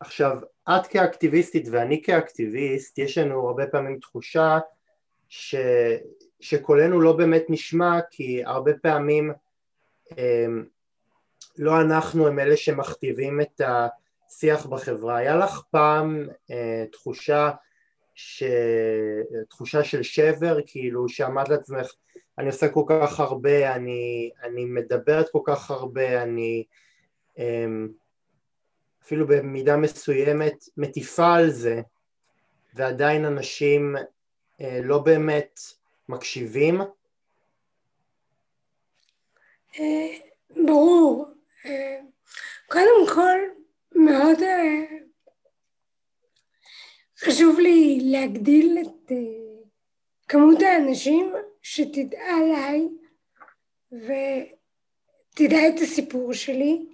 עכשיו, 0.00 0.38
את 0.68 0.86
כאקטיביסטית 0.86 1.68
ואני 1.70 2.02
כאקטיביסט, 2.02 2.98
יש 2.98 3.18
לנו 3.18 3.48
הרבה 3.48 3.66
פעמים 3.66 3.98
תחושה 3.98 4.58
ש, 5.28 5.54
שקולנו 6.40 7.00
לא 7.00 7.12
באמת 7.12 7.44
נשמע 7.48 7.98
כי 8.10 8.44
הרבה 8.44 8.72
פעמים 8.82 9.32
לא 11.58 11.80
אנחנו 11.80 12.26
הם 12.26 12.38
אלה 12.38 12.56
שמכתיבים 12.56 13.40
את 13.40 13.60
השיח 13.60 14.66
בחברה. 14.66 15.16
היה 15.16 15.36
לך 15.36 15.60
פעם 15.70 16.26
תחושה, 16.92 17.50
ש... 18.14 18.42
תחושה 19.48 19.84
של 19.84 20.02
שבר, 20.02 20.58
כאילו 20.66 21.08
שעמד 21.08 21.48
לעצמך 21.48 21.92
אני 22.38 22.46
עושה 22.46 22.68
כל 22.68 22.84
כך 22.88 23.20
הרבה, 23.20 23.74
אני, 23.74 24.30
אני 24.42 24.64
מדברת 24.64 25.26
כל 25.32 25.40
כך 25.44 25.70
הרבה, 25.70 26.22
אני 26.22 26.64
אמ, 27.38 27.88
אפילו 29.10 29.26
במידה 29.26 29.76
מסוימת 29.76 30.64
מטיפה 30.76 31.34
על 31.34 31.50
זה 31.50 31.80
ועדיין 32.74 33.24
אנשים 33.24 33.96
אה, 34.60 34.80
לא 34.82 34.98
באמת 34.98 35.60
מקשיבים? 36.08 36.80
אה, 39.78 40.18
ברור. 40.50 41.26
אה, 41.66 42.00
קודם 42.68 43.14
כל, 43.14 43.38
מאוד 43.94 44.38
חשוב 47.18 47.58
לי 47.58 47.98
להגדיל 48.02 48.78
את 48.82 49.12
כמות 50.28 50.58
האנשים 50.62 51.32
שתדע 51.62 52.22
עליי 52.22 52.88
ותדע 53.92 55.68
את 55.68 55.80
הסיפור 55.82 56.32
שלי 56.32 56.86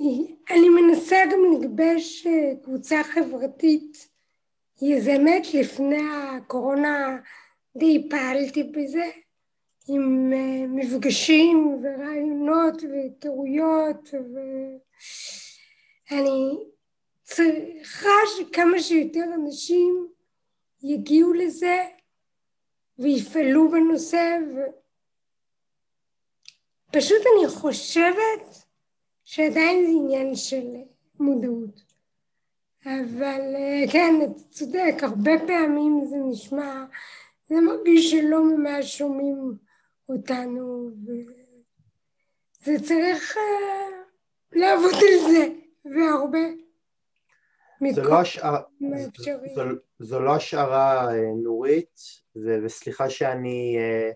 ואני 0.00 0.68
מנסה 0.68 1.16
גם 1.32 1.40
לגבש 1.52 2.26
אה, 2.26 2.52
קבוצה 2.62 3.02
חברתית 3.04 4.08
יזמת. 4.82 5.54
לפני 5.54 6.02
הקורונה 6.12 7.18
די 7.76 8.08
פעלתי 8.10 8.62
בזה 8.62 9.10
עם 9.88 10.32
אה, 10.32 10.66
מפגשים 10.68 11.82
ורעיונות 11.82 12.82
והיכרויות 12.82 14.08
ואני 16.10 16.58
צריכה 17.22 18.10
שכמה 18.38 18.78
שיותר 18.78 19.24
אנשים 19.34 20.08
יגיעו 20.82 21.32
לזה 21.32 21.84
ויפעלו 22.98 23.70
בנושא 23.70 24.38
ופשוט 26.88 27.22
אני 27.36 27.48
חושבת 27.48 28.69
שעדיין 29.30 29.86
זה 29.86 29.90
עניין 29.90 30.34
של 30.34 30.66
מודעות. 31.20 31.82
אבל 32.84 33.40
כן, 33.92 34.14
אתה 34.24 34.42
צודק, 34.50 34.94
הרבה 35.02 35.32
פעמים 35.46 36.04
זה 36.04 36.16
נשמע, 36.30 36.84
זה 37.46 37.54
מרגיש 37.60 38.10
שלא 38.10 38.44
ממש 38.44 38.98
שומעים 38.98 39.54
אותנו 40.08 40.90
וזה 42.62 42.86
צריך 42.86 43.36
uh, 43.36 44.58
לעבוד 44.58 44.94
על 44.94 45.32
זה 45.32 45.48
והרבה 45.84 46.38
זו 47.90 48.02
לא, 48.02 48.20
השערה, 48.20 48.60
זו, 49.54 49.62
זו 49.98 50.20
לא 50.20 50.34
השערה 50.34 51.12
אה, 51.12 51.32
נורית, 51.42 52.00
וסליחה 52.36 53.10
שאני, 53.10 53.76
אה, 53.78 54.10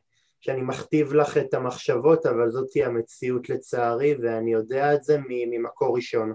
שאני 0.45 0.63
מכתיב 0.63 1.13
לך 1.13 1.37
את 1.37 1.55
המחשבות, 1.55 2.27
אבל 2.27 2.51
זאתי 2.51 2.85
המציאות 2.85 3.49
לצערי, 3.49 4.15
ואני 4.23 4.53
יודע 4.53 4.95
את 4.95 5.05
זה 5.05 5.19
ממקור 5.29 5.97
ראשון. 5.97 6.35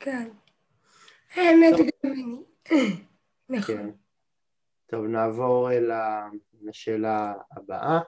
כן. 0.00 0.28
האמת 1.34 1.74
גם 1.76 2.10
אני. 2.10 2.42
נכון. 3.48 3.76
כן. 3.76 3.90
טוב, 4.86 5.04
נעבור 5.04 5.68
לשאלה 6.62 7.34
הבאה. 7.56 8.00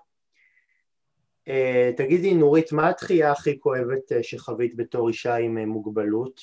Uh, 1.48 1.96
תגידי, 1.96 2.34
נורית, 2.34 2.72
מה 2.72 2.88
התחייה 2.88 3.32
הכי 3.32 3.60
כואבת 3.60 4.12
uh, 4.12 4.22
שחווית 4.22 4.76
בתור 4.76 5.08
אישה 5.08 5.36
עם 5.36 5.58
uh, 5.58 5.66
מוגבלות? 5.66 6.40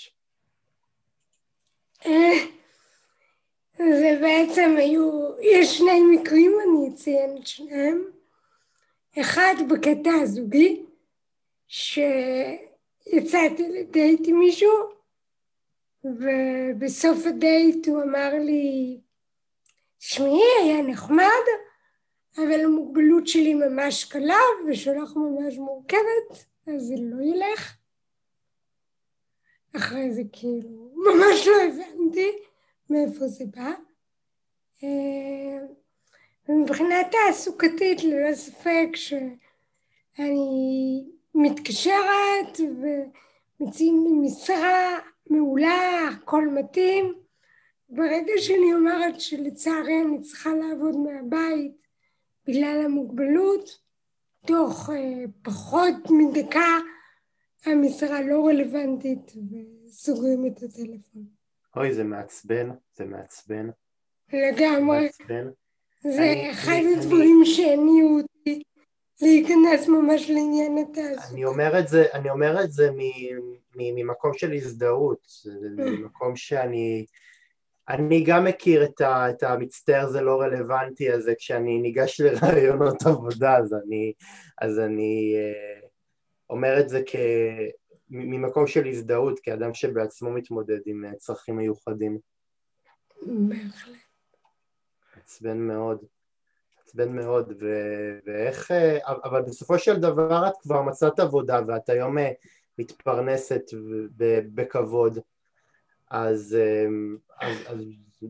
זה 3.79 4.17
בעצם 4.21 4.75
היו, 4.77 5.31
יש 5.41 5.77
שני 5.77 6.01
מקרים, 6.11 6.51
אני 6.63 6.93
אציין 6.93 7.37
את 7.37 7.47
שניהם. 7.47 8.03
אחד 9.19 9.55
בקטע 9.69 10.11
הזוגי, 10.21 10.85
שיצאתי 11.67 13.69
לדייט 13.69 14.27
עם 14.27 14.39
מישהו, 14.39 14.71
ובסוף 16.03 17.25
הדייט 17.25 17.87
הוא 17.87 18.03
אמר 18.03 18.33
לי, 18.33 18.99
תשמעי, 19.97 20.41
היה 20.63 20.81
נחמד, 20.81 21.45
אבל 22.37 22.65
המוגבלות 22.65 23.27
שלי 23.27 23.53
ממש 23.53 24.03
קלה 24.03 24.39
ושולח 24.67 25.15
ממש 25.15 25.57
מורכבת, 25.57 26.45
אז 26.67 26.81
זה 26.81 26.95
לא 26.97 27.23
ילך. 27.23 27.75
אחרי 29.75 30.13
זה 30.13 30.21
כאילו, 30.31 30.91
ממש 30.95 31.47
לא 31.47 31.63
הבנתי 31.63 32.31
מאיפה 32.89 33.28
זה 33.28 33.45
בא. 33.56 33.71
אה, 34.84 35.65
ומבחינה 36.49 36.95
תעסוקתית 37.12 38.04
ללא 38.04 38.36
ספק 38.36 38.88
שאני 38.93 41.04
מתקשרת 41.36 42.60
ומציעים 42.60 44.04
לי 44.04 44.28
משרה 44.28 44.99
מעולה, 45.30 46.08
הכל 46.08 46.47
מתאים. 46.47 47.13
ברגע 47.89 48.34
שאני 48.38 48.73
אומרת 48.73 49.21
שלצערי 49.21 50.02
אני 50.02 50.21
צריכה 50.21 50.49
לעבוד 50.49 50.95
מהבית 50.97 51.88
בגלל 52.47 52.82
המוגבלות, 52.86 53.69
תוך 54.45 54.89
אה, 54.89 55.23
פחות 55.41 55.95
מדקה 56.10 56.78
המשרה 57.65 58.21
לא 58.21 58.47
רלוונטית 58.47 59.34
וסוגרים 59.88 60.47
את 60.47 60.63
הטלפון. 60.63 61.38
אוי, 61.75 61.93
זה 61.93 62.03
מעצבן, 62.03 62.69
זה 62.95 63.05
מעצבן. 63.05 63.69
לגמרי. 64.34 65.01
מעצבן. 65.03 65.49
זה 66.01 66.23
אני, 66.23 66.51
אחד 66.51 66.71
אני, 66.71 66.95
הדברים. 66.95 67.45
שהניעו 67.45 68.19
אותי 68.19 68.63
להיכנס 69.21 69.88
ממש 69.88 70.29
לעניין 70.29 70.77
התעסוקה. 70.77 71.34
אני 71.34 71.45
אומר 71.45 71.79
את 71.79 71.88
זה, 71.88 72.05
אני 72.13 72.29
אומר 72.29 72.63
את 72.63 72.71
זה 72.71 72.89
ממקום 73.75 74.34
של 74.34 74.53
הזדהות, 74.53 75.27
אה. 75.47 75.86
ממקום 75.86 76.36
שאני... 76.36 77.05
אני 77.89 78.23
גם 78.23 78.45
מכיר 78.45 78.84
את, 78.84 79.01
ה, 79.01 79.29
את 79.29 79.43
המצטער 79.43 80.10
זה 80.10 80.21
לא 80.21 80.41
רלוונטי 80.41 81.12
הזה 81.12 81.34
כשאני 81.38 81.77
ניגש 81.77 82.21
לרעיונות 82.21 83.01
עבודה, 83.05 83.58
אז 83.58 83.73
אני, 83.73 84.13
אז 84.62 84.79
אני 84.79 85.34
אה, 85.38 85.88
אומר 86.49 86.79
את 86.79 86.89
זה 86.89 87.01
כ... 87.05 87.15
ממקום 88.10 88.67
של 88.67 88.88
הזדהות, 88.88 89.39
כאדם 89.39 89.74
שבעצמו 89.74 90.32
מתמודד 90.32 90.80
עם 90.86 91.06
אה, 91.06 91.15
צרכים 91.15 91.58
מיוחדים. 91.58 92.19
בהחלט. 93.26 93.95
עצבן 95.15 95.58
מאוד. 95.58 96.06
עצבן 96.84 97.15
מאוד, 97.15 97.54
ו... 97.62 97.65
ואיך... 98.26 98.72
אה, 98.72 98.98
אבל 99.24 99.41
בסופו 99.41 99.80
של 99.80 100.00
דבר 100.00 100.48
את 100.48 100.54
כבר 100.62 100.82
מצאת 100.82 101.19
עבודה 101.19 101.62
ואת 101.67 101.89
היום 101.89 102.17
אה, 102.17 102.32
מתפרנסת 102.80 103.62
בכבוד, 104.56 105.19
אז, 106.12 106.58
אז, 107.41 107.58
אז 107.67 107.84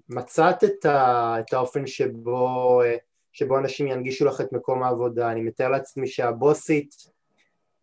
מצאת 0.10 0.64
את, 0.64 0.86
ה... 0.86 1.36
את 1.40 1.54
האופן 1.54 1.88
שבו, 1.88 2.82
שבו 3.32 3.58
אנשים 3.58 3.88
ינגישו 3.88 4.26
לך 4.26 4.42
את 4.42 4.54
מקום 4.54 4.84
העבודה. 4.84 5.32
אני 5.32 5.42
מתאר 5.42 5.70
לעצמי 5.70 6.08
שהבוסית 6.08 6.96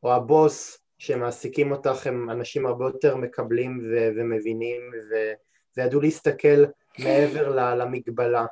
או 0.03 0.13
הבוס 0.15 0.86
שמעסיקים 0.99 1.73
אותך 1.73 2.07
הם 2.07 2.31
אנשים 2.31 2.67
הרבה 2.67 2.85
יותר 2.85 3.17
מקבלים 3.17 3.79
ו- 3.79 4.09
ומבינים 4.17 4.81
ו- 5.11 5.33
וידעו 5.77 6.01
להסתכל 6.01 6.65
מעבר 6.99 7.75
למגבלה. 7.75 8.47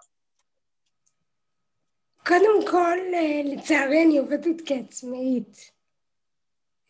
קודם 2.26 2.70
כל, 2.70 2.98
אה, 3.14 3.42
לצערי 3.44 4.04
אני 4.04 4.18
עובדת 4.18 4.60
כעצמאית. 4.66 5.70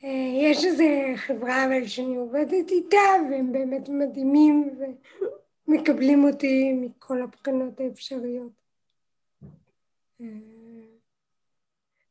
אה, 0.05 0.09
יש 0.43 0.65
איזו 0.65 0.85
חברה 1.17 1.65
אבל 1.67 1.87
שאני 1.87 2.17
עובדת 2.17 2.71
איתה 2.71 2.99
והם 3.31 3.53
באמת 3.53 3.89
מדהימים 3.89 4.79
ומקבלים 5.69 6.25
אותי 6.25 6.73
מכל 6.73 7.23
הבחינות 7.23 7.81
האפשריות. 7.81 8.53
אה, 10.21 10.27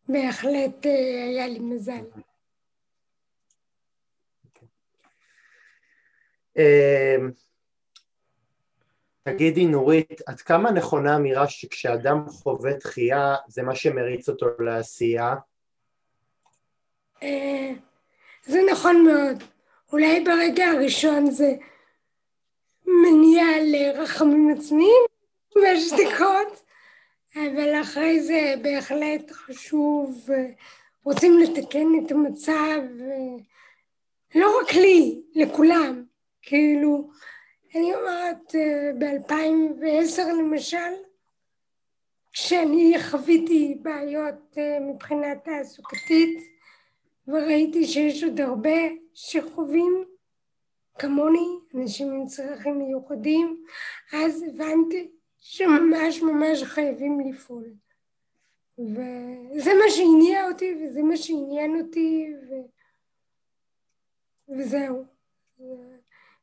בהחלט 0.09 0.85
היה 1.25 1.47
לי 1.47 1.59
מזל. 1.59 2.03
תגידי 9.23 9.65
נורית, 9.65 10.21
עד 10.25 10.41
כמה 10.41 10.71
נכונה 10.71 11.15
אמירה 11.15 11.47
שכשאדם 11.47 12.29
חווה 12.29 12.73
דחייה 12.73 13.35
זה 13.47 13.63
מה 13.63 13.75
שמריץ 13.75 14.29
אותו 14.29 14.45
לעשייה? 14.59 15.35
אה, 17.23 17.71
זה 18.43 18.59
נכון 18.71 19.05
מאוד. 19.05 19.43
אולי 19.91 20.23
ברגע 20.23 20.65
הראשון 20.65 21.31
זה 21.31 21.51
מניע 22.85 23.43
לרחמים 23.63 24.55
עצמיים 24.57 25.03
חמש 25.53 25.91
דקות, 25.91 26.63
אבל 27.35 27.81
אחרי 27.81 28.21
זה 28.21 28.55
בהחלט 28.61 29.31
חשוב, 29.31 30.29
רוצים 31.03 31.39
לתקן 31.39 31.87
את 32.05 32.11
המצב, 32.11 32.79
לא 34.35 34.59
רק 34.61 34.73
לי, 34.73 35.21
לכולם. 35.35 36.12
כאילו, 36.43 37.09
אני 37.75 37.95
אומרת, 37.95 38.55
ב-2010 38.99 40.21
למשל, 40.39 40.93
כשאני 42.33 42.93
חוויתי 43.09 43.77
בעיות 43.81 44.57
אה, 44.57 44.79
מבחינה 44.79 45.35
תעסוקתית, 45.35 46.39
וראיתי 47.27 47.85
שיש 47.85 48.23
עוד 48.23 48.41
הרבה 48.41 48.79
שחווים 49.13 50.05
כמוני, 50.99 51.47
אנשים 51.75 52.11
עם 52.11 52.25
צרכים 52.25 52.77
מיוחדים, 52.77 53.65
אז 54.13 54.43
הבנתי 54.43 55.11
שממש 55.39 56.21
ממש 56.21 56.63
חייבים 56.63 57.19
לפעול. 57.19 57.73
וזה 58.77 59.71
מה 59.73 59.89
שהניע 59.89 60.47
אותי 60.49 60.75
וזה 60.75 61.03
מה 61.03 61.17
שעניין 61.17 61.81
אותי 61.81 62.27
ו... 62.49 62.53
וזהו. 64.57 65.05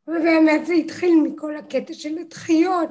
ובאמת 0.06 0.66
זה 0.66 0.72
התחיל 0.72 1.10
מכל 1.22 1.56
הקטע 1.56 1.94
של 1.94 2.18
הדחיות, 2.18 2.90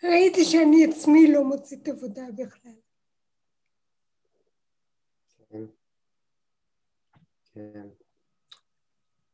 שראיתי 0.00 0.44
שאני 0.44 0.84
עצמי 0.84 1.32
לא 1.32 1.44
מוצאת 1.44 1.88
עבודה 1.88 2.22
בכלל. 2.36 2.72
כן. 5.50 5.64
כן. 7.54 7.86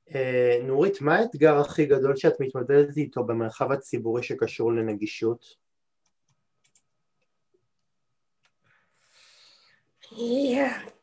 Uh, 0.08 0.62
נורית, 0.62 1.00
מה 1.00 1.16
האתגר 1.16 1.58
הכי 1.58 1.86
גדול 1.86 2.16
שאת 2.16 2.40
מתמודדת 2.40 2.96
איתו 2.96 3.24
במרחב 3.24 3.72
הציבורי 3.72 4.22
שקשור 4.22 4.72
לנגישות? 4.72 5.68
Yeah. 10.02 10.97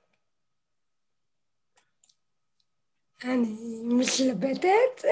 אני 3.25 3.55
מתלבטת. 3.83 5.05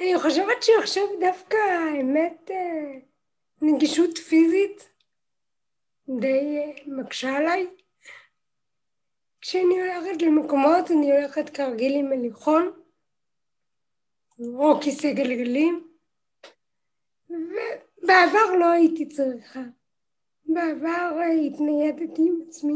אני 0.00 0.18
חושבת 0.22 0.62
שעכשיו 0.62 1.02
דווקא 1.20 1.56
האמת 1.56 2.50
אה, 2.50 2.98
נגישות 3.62 4.18
פיזית 4.18 4.90
די 6.20 6.58
אה, 6.58 6.72
מקשה 6.86 7.36
עליי. 7.36 7.66
כשאני 9.40 9.80
הולכת 9.80 10.22
למקומות 10.22 10.90
אני 10.90 11.12
הולכת 11.12 11.50
כרגיל 11.50 11.92
עם 11.94 12.10
מליחון 12.10 12.72
או 14.38 14.80
כיסא 14.80 15.12
גלגלים 15.12 15.88
ובעבר 17.30 18.54
לא 18.60 18.70
הייתי 18.70 19.08
צריכה. 19.08 19.60
בעבר 20.46 21.20
התניידתי 21.46 22.22
עם 22.22 22.38
עצמי 22.48 22.74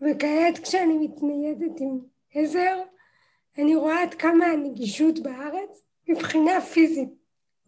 וכעת 0.00 0.58
כשאני 0.58 0.98
מתניידת 0.98 1.80
עם 1.80 1.98
עזר 2.34 2.82
אני 3.58 3.76
רואה 3.76 4.02
עד 4.02 4.14
כמה 4.14 4.46
הנגישות 4.46 5.18
בארץ 5.18 5.82
מבחינה 6.08 6.60
פיזית 6.60 7.08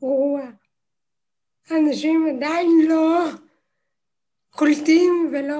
גרועה. 0.01 0.51
אנשים 1.71 2.27
עדיין 2.37 2.69
לא 2.89 3.25
קולטים 4.51 5.31
ולא... 5.33 5.57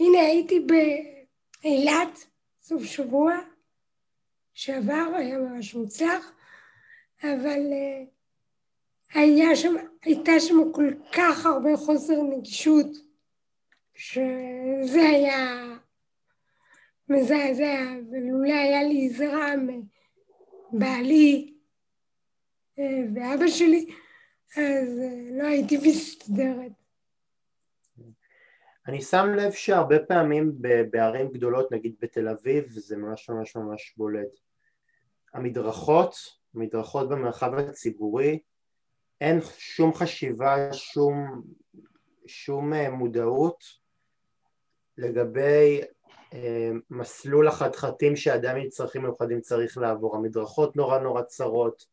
הנה 0.00 0.18
הייתי 0.20 0.60
באילת 0.60 2.26
סוף 2.60 2.84
שבוע 2.84 3.32
שעבר, 4.54 5.12
היה 5.16 5.38
ממש 5.38 5.74
מוצלח, 5.74 6.32
אבל 7.22 7.60
uh, 7.70 8.11
היה 9.14 9.56
שם, 9.56 9.74
הייתה 10.02 10.32
שם 10.40 10.72
כל 10.72 10.90
כך 11.12 11.46
הרבה 11.46 11.76
חוסר 11.76 12.22
נגישות, 12.22 12.86
שזה 13.94 15.02
היה 15.02 15.76
מזעזע, 17.08 17.80
ולולא 18.10 18.52
היה 18.52 18.82
לי 18.82 19.06
עזרה 19.06 19.52
מבעלי 20.72 21.54
אה, 22.78 22.84
ואבא 23.14 23.48
שלי, 23.48 23.86
אז 24.56 24.98
אה, 25.02 25.38
לא 25.38 25.46
הייתי 25.46 25.76
מסתדרת. 25.76 26.72
אני 28.88 29.02
שם 29.02 29.26
לב 29.36 29.52
שהרבה 29.52 29.98
פעמים 29.98 30.52
בערים 30.90 31.28
גדולות, 31.28 31.72
נגיד 31.72 31.94
בתל 32.00 32.28
אביב, 32.28 32.68
זה 32.70 32.96
ממש 32.96 33.30
ממש 33.30 33.56
ממש 33.56 33.94
בולט. 33.96 34.38
המדרכות, 35.34 36.14
המדרכות 36.54 37.08
במרחב 37.08 37.54
הציבורי, 37.54 38.38
אין 39.22 39.40
שום 39.58 39.94
חשיבה, 39.94 40.72
שום, 40.72 41.42
שום 42.26 42.74
אה, 42.74 42.90
מודעות 42.90 43.64
לגבי 44.98 45.80
אה, 46.34 46.70
מסלול 46.90 47.48
החתחתים 47.48 48.16
שאדם 48.16 48.56
עם 48.56 48.68
צרכים 48.68 49.02
מיוחדים 49.02 49.40
צריך 49.40 49.78
לעבור. 49.78 50.16
המדרכות 50.16 50.76
נורא 50.76 50.98
נורא 50.98 51.22
צרות, 51.22 51.86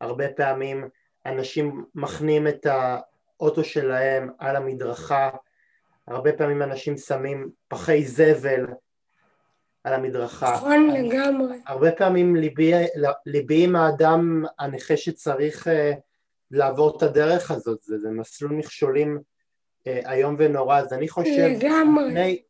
הרבה 0.00 0.28
פעמים 0.28 0.88
אנשים 1.26 1.84
מחנים 1.94 2.48
את 2.48 2.66
האוטו 2.66 3.64
שלהם 3.64 4.30
על 4.38 4.56
המדרכה, 4.56 5.30
הרבה 6.08 6.32
פעמים 6.32 6.62
אנשים 6.62 6.96
שמים 6.96 7.50
פחי 7.68 8.04
זבל 8.04 8.66
על 9.84 9.92
המדרכה. 9.92 10.52
נכון 10.52 10.90
לגמרי. 10.90 11.56
הרבה 11.66 11.92
פעמים 11.92 12.36
ליבי, 12.36 12.72
ליבי 13.26 13.64
עם 13.64 13.76
האדם 13.76 14.44
הנכה 14.58 14.96
שצריך 14.96 15.68
אה, 15.68 15.92
לעבור 16.50 16.96
את 16.96 17.02
הדרך 17.02 17.50
הזאת, 17.50 17.82
זה, 17.82 17.98
זה 17.98 18.10
מסלול 18.10 18.52
מכשולים 18.52 19.18
אה, 19.86 20.12
איום 20.12 20.36
ונורא, 20.38 20.78
אז 20.78 20.92
אני 20.92 21.08
חושב, 21.08 21.48
לפני, 22.08 22.42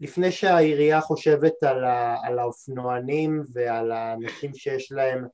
לפני 0.00 0.32
שהעירייה 0.32 1.00
חושבת 1.00 1.62
על, 1.62 1.84
ה, 1.84 2.16
על 2.22 2.38
האופנוענים 2.38 3.42
ועל 3.52 3.92
האנשים 3.92 4.54
שיש 4.54 4.92
להם 4.92 5.26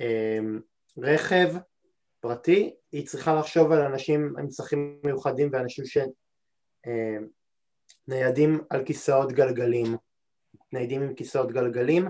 אה, 0.00 0.38
רכב 0.98 1.54
פרטי, 2.20 2.74
היא 2.92 3.06
צריכה 3.06 3.34
לחשוב 3.34 3.72
על 3.72 3.80
אנשים 3.80 4.34
עם 4.38 4.48
צרכים 4.48 5.00
מיוחדים 5.04 5.50
ואנשים 5.52 5.84
שניידים 8.06 8.54
אה, 8.54 8.58
על 8.70 8.84
כיסאות 8.84 9.32
גלגלים, 9.32 9.96
ניידים 10.72 11.02
עם 11.02 11.14
כיסאות 11.14 11.52
גלגלים, 11.52 12.08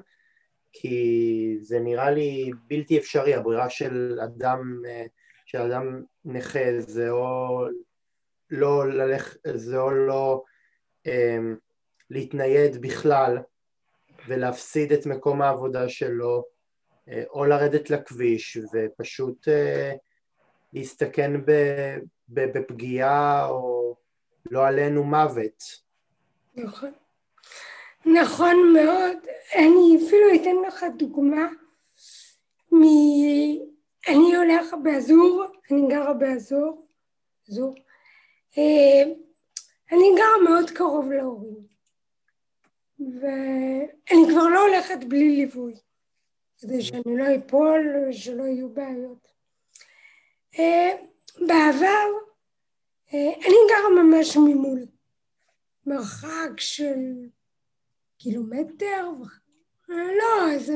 כי 0.73 1.57
זה 1.61 1.81
נראה 1.81 2.11
לי 2.11 2.51
בלתי 2.67 2.99
אפשרי, 2.99 3.35
הברירה 3.35 3.71
של 3.71 4.19
אדם, 4.25 4.83
של 5.47 5.59
אדם 5.59 6.03
נכה 6.25 6.81
זה 6.81 7.11
או 7.11 7.65
לא 8.51 8.89
ללכת, 8.89 9.39
זה 9.55 9.79
או 9.79 9.91
לא 9.91 10.43
um, 11.09 11.11
להתנייד 12.11 12.81
בכלל 12.81 13.39
ולהפסיד 14.29 14.93
את 14.93 15.07
מקום 15.07 15.43
העבודה 15.43 15.89
שלו, 15.89 16.45
אה, 17.09 17.23
או 17.31 17.45
לרדת 17.45 17.91
לכביש 17.91 18.59
ופשוט 18.73 19.49
uh, 19.49 19.97
להסתכן 20.73 21.33
בפגיעה 22.29 23.47
או 23.47 23.97
לא 24.51 24.67
עלינו 24.67 25.05
מוות. 25.05 25.65
נכון. 26.55 26.93
נכון 28.07 28.73
מאוד. 28.73 29.17
אני 29.55 30.07
אפילו 30.07 30.35
אתן 30.35 30.57
לך 30.69 30.85
דוגמה 30.97 31.49
מ... 32.73 32.83
אני 34.09 34.37
הולכת 34.37 34.77
באזור, 34.83 35.45
אני 35.71 35.89
גרה 35.89 36.13
באזור, 36.13 36.87
אזור. 37.49 37.75
אה, 38.59 39.13
אני 39.93 40.05
גרה 40.17 40.51
מאוד 40.51 40.71
קרוב 40.71 41.13
להורים, 41.13 41.67
ואני 42.99 44.23
כבר 44.31 44.49
לא 44.49 44.67
הולכת 44.67 45.05
בלי 45.05 45.37
ליווי, 45.37 45.75
כדי 46.59 46.83
שאני 46.83 47.17
לא 47.19 47.25
אפול 47.37 47.97
ושלא 48.09 48.43
יהיו 48.45 48.69
בעיות. 48.69 49.29
אה, 50.59 50.91
בעבר 51.41 52.09
אה, 53.15 53.33
אני 53.47 53.57
גרה 53.71 54.03
ממש 54.03 54.37
ממול, 54.37 54.81
מרחק 55.87 56.51
של 56.57 57.29
קילומטר, 58.21 59.11
לא, 59.89 60.51
איזה 60.53 60.75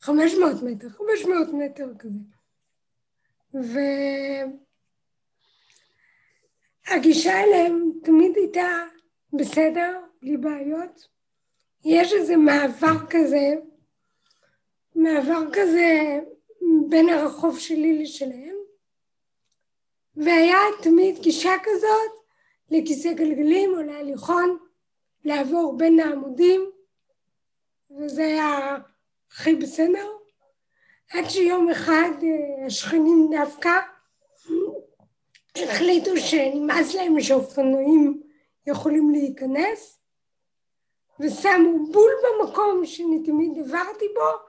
חמש 0.00 0.34
מאות 0.34 0.62
מטר, 0.62 0.88
חמש 0.88 1.24
מאות 1.24 1.48
מטר 1.52 1.88
כזה. 1.98 2.18
והגישה 6.88 7.40
אליהם 7.42 7.90
תמיד 8.04 8.36
הייתה 8.36 8.84
בסדר, 9.32 10.00
בלי 10.22 10.36
בעיות. 10.36 11.08
יש 11.84 12.12
איזה 12.12 12.36
מעבר 12.36 13.06
כזה, 13.10 13.54
מעבר 14.94 15.42
כזה 15.52 16.20
בין 16.88 17.08
הרחוב 17.08 17.58
שלי 17.58 18.02
לשלהם, 18.02 18.56
והיה 20.16 20.58
תמיד 20.82 21.18
גישה 21.22 21.52
כזאת 21.62 22.12
לכיסא 22.70 23.12
גלגלים 23.12 23.70
או 23.70 23.82
להליכון, 23.82 24.65
לעבור 25.26 25.76
בין 25.76 26.00
העמודים, 26.00 26.70
וזה 27.90 28.22
היה 28.22 28.76
הכי 29.32 29.54
בסדר. 29.54 30.08
עד 31.12 31.24
שיום 31.28 31.70
אחד 31.70 32.10
אה, 32.22 32.66
השכנים 32.66 33.30
דווקא 33.30 33.70
החליטו 35.56 36.16
שנמאס 36.16 36.94
להם 36.94 37.20
שאופנועים 37.20 38.22
יכולים 38.66 39.10
להיכנס, 39.10 40.00
ושמו 41.20 41.92
בול 41.92 42.10
במקום 42.24 42.86
שאני 42.86 43.22
תמיד 43.26 43.58
עברתי 43.58 44.04
בו 44.14 44.46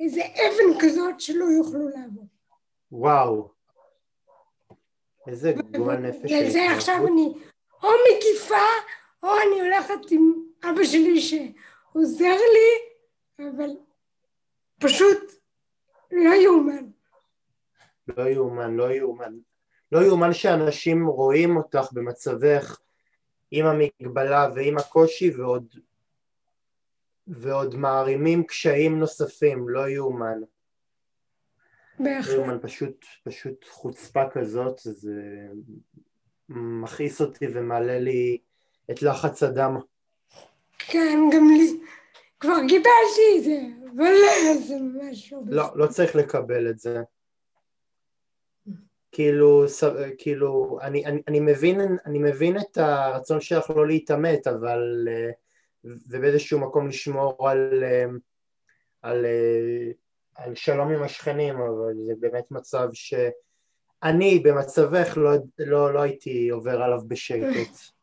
איזה 0.00 0.20
אבן 0.20 0.80
כזאת 0.80 1.20
שלא 1.20 1.44
יוכלו 1.44 1.88
לעבור. 1.88 2.26
וואו. 2.92 3.48
איזה 5.26 5.54
גועל 5.76 5.96
נפש. 5.96 6.32
וזה 6.32 6.70
עכשיו 6.70 7.06
אני 7.06 7.32
או 7.82 7.88
מקיפה, 7.88 8.54
או 9.22 9.28
אני 9.28 9.60
הולכת 9.60 10.10
עם 10.10 10.32
אבא 10.64 10.84
שלי 10.84 11.20
שעוזר 11.20 12.36
לי, 12.54 13.48
אבל 13.48 13.70
פשוט 14.78 15.32
לא 16.12 16.34
יאומן. 16.34 16.86
לא 18.08 18.22
יאומן, 18.22 18.74
לא 18.74 18.92
יאומן. 18.92 19.38
לא 19.92 19.98
יאומן 19.98 20.32
שאנשים 20.32 21.06
רואים 21.06 21.56
אותך 21.56 21.92
במצבך 21.92 22.80
עם 23.50 23.66
המגבלה 23.66 24.48
ועם 24.54 24.78
הקושי 24.78 25.30
ועוד 25.30 25.74
ועוד 27.26 27.74
מערימים 27.74 28.44
קשיים 28.44 28.98
נוספים, 28.98 29.68
לא 29.68 29.88
יאומן. 29.88 30.40
בהחלט. 31.98 32.34
לא 32.34 32.38
יאומן, 32.38 32.58
פשוט, 32.62 33.04
פשוט 33.24 33.64
חוצפה 33.68 34.30
כזאת, 34.30 34.80
זה 34.82 35.12
מכעיס 36.48 37.20
אותי 37.20 37.46
ומעלה 37.54 37.98
לי 37.98 38.38
את 38.90 39.02
לחץ 39.02 39.42
הדם. 39.42 39.76
כן, 40.78 41.18
גם 41.32 41.48
לי, 41.48 41.80
כבר 42.40 42.56
קיבלתי 42.68 43.38
את 43.38 43.44
זה, 43.44 43.60
אבל 43.96 44.12
זה 44.58 44.74
משהו... 44.94 45.44
לא, 45.46 45.64
לא 45.74 45.86
צריך 45.86 46.16
לקבל 46.16 46.70
את 46.70 46.78
זה. 46.78 47.02
כאילו, 49.12 49.64
כאילו, 50.18 50.78
אני, 50.82 51.06
אני, 51.06 51.22
אני, 51.28 51.40
מבין, 51.40 51.80
אני 52.06 52.18
מבין 52.18 52.56
את 52.58 52.78
הרצון 52.78 53.40
שלך 53.40 53.70
לא 53.70 53.86
להתעמת, 53.86 54.46
אבל 54.46 55.08
uh, 55.08 55.32
ובאיזשהו 55.84 56.60
מקום 56.60 56.88
לשמור 56.88 57.48
על, 57.48 57.84
אמ, 57.84 58.18
על, 59.02 59.24
אה, 59.24 59.90
על 60.34 60.54
שלום 60.54 60.90
עם 60.90 61.02
השכנים, 61.02 61.56
אבל 61.56 61.94
זה 62.06 62.12
באמת 62.20 62.50
מצב 62.50 62.88
שאני 62.92 64.38
במצבך 64.38 65.16
לא, 65.16 65.30
לא, 65.58 65.94
לא 65.94 66.00
הייתי 66.00 66.48
עובר 66.48 66.82
עליו 66.82 67.00
בשקט. 67.08 67.99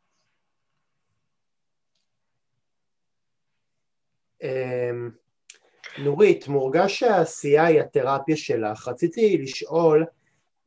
נורית, 5.97 6.47
מורגש 6.47 6.99
שהעשייה 6.99 7.65
היא 7.65 7.81
התרפיה 7.81 8.37
שלך. 8.37 8.87
רציתי 8.87 9.37
לשאול 9.37 10.05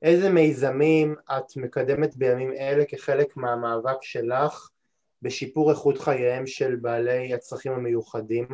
איזה 0.03 0.31
מיזמים 0.31 1.15
את 1.31 1.57
מקדמת 1.57 2.17
בימים 2.17 2.53
אלה 2.53 2.85
כחלק 2.85 3.37
מהמאבק 3.37 4.03
שלך 4.03 4.71
בשיפור 5.23 5.71
איכות 5.71 5.99
חייהם 5.99 6.47
של 6.47 6.77
בעלי 6.77 7.35
הצרכים 7.35 7.73
המיוחדים? 7.73 8.47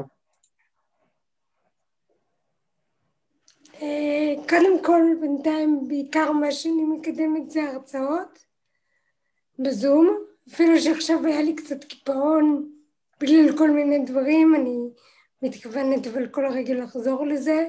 אה, 3.83 4.35
קודם 4.49 4.85
כל 4.85 5.03
בינתיים 5.21 5.89
בעיקר 5.89 6.33
מה 6.33 6.53
שאני 6.53 6.85
מקדמת 6.85 7.51
זה 7.51 7.63
הרצאות 7.63 8.39
בזום 9.59 10.19
אפילו 10.49 10.81
שעכשיו 10.81 11.27
היה 11.27 11.43
לי 11.43 11.55
קצת 11.55 11.85
קיפאון 11.85 12.73
בגלל 13.21 13.59
כל 13.59 13.71
מיני 13.71 14.05
דברים 14.05 14.55
אני 14.55 14.89
מתכוונת 15.43 16.07
אבל 16.07 16.29
כל 16.29 16.45
הרגע 16.45 16.75
לחזור 16.75 17.27
לזה. 17.27 17.69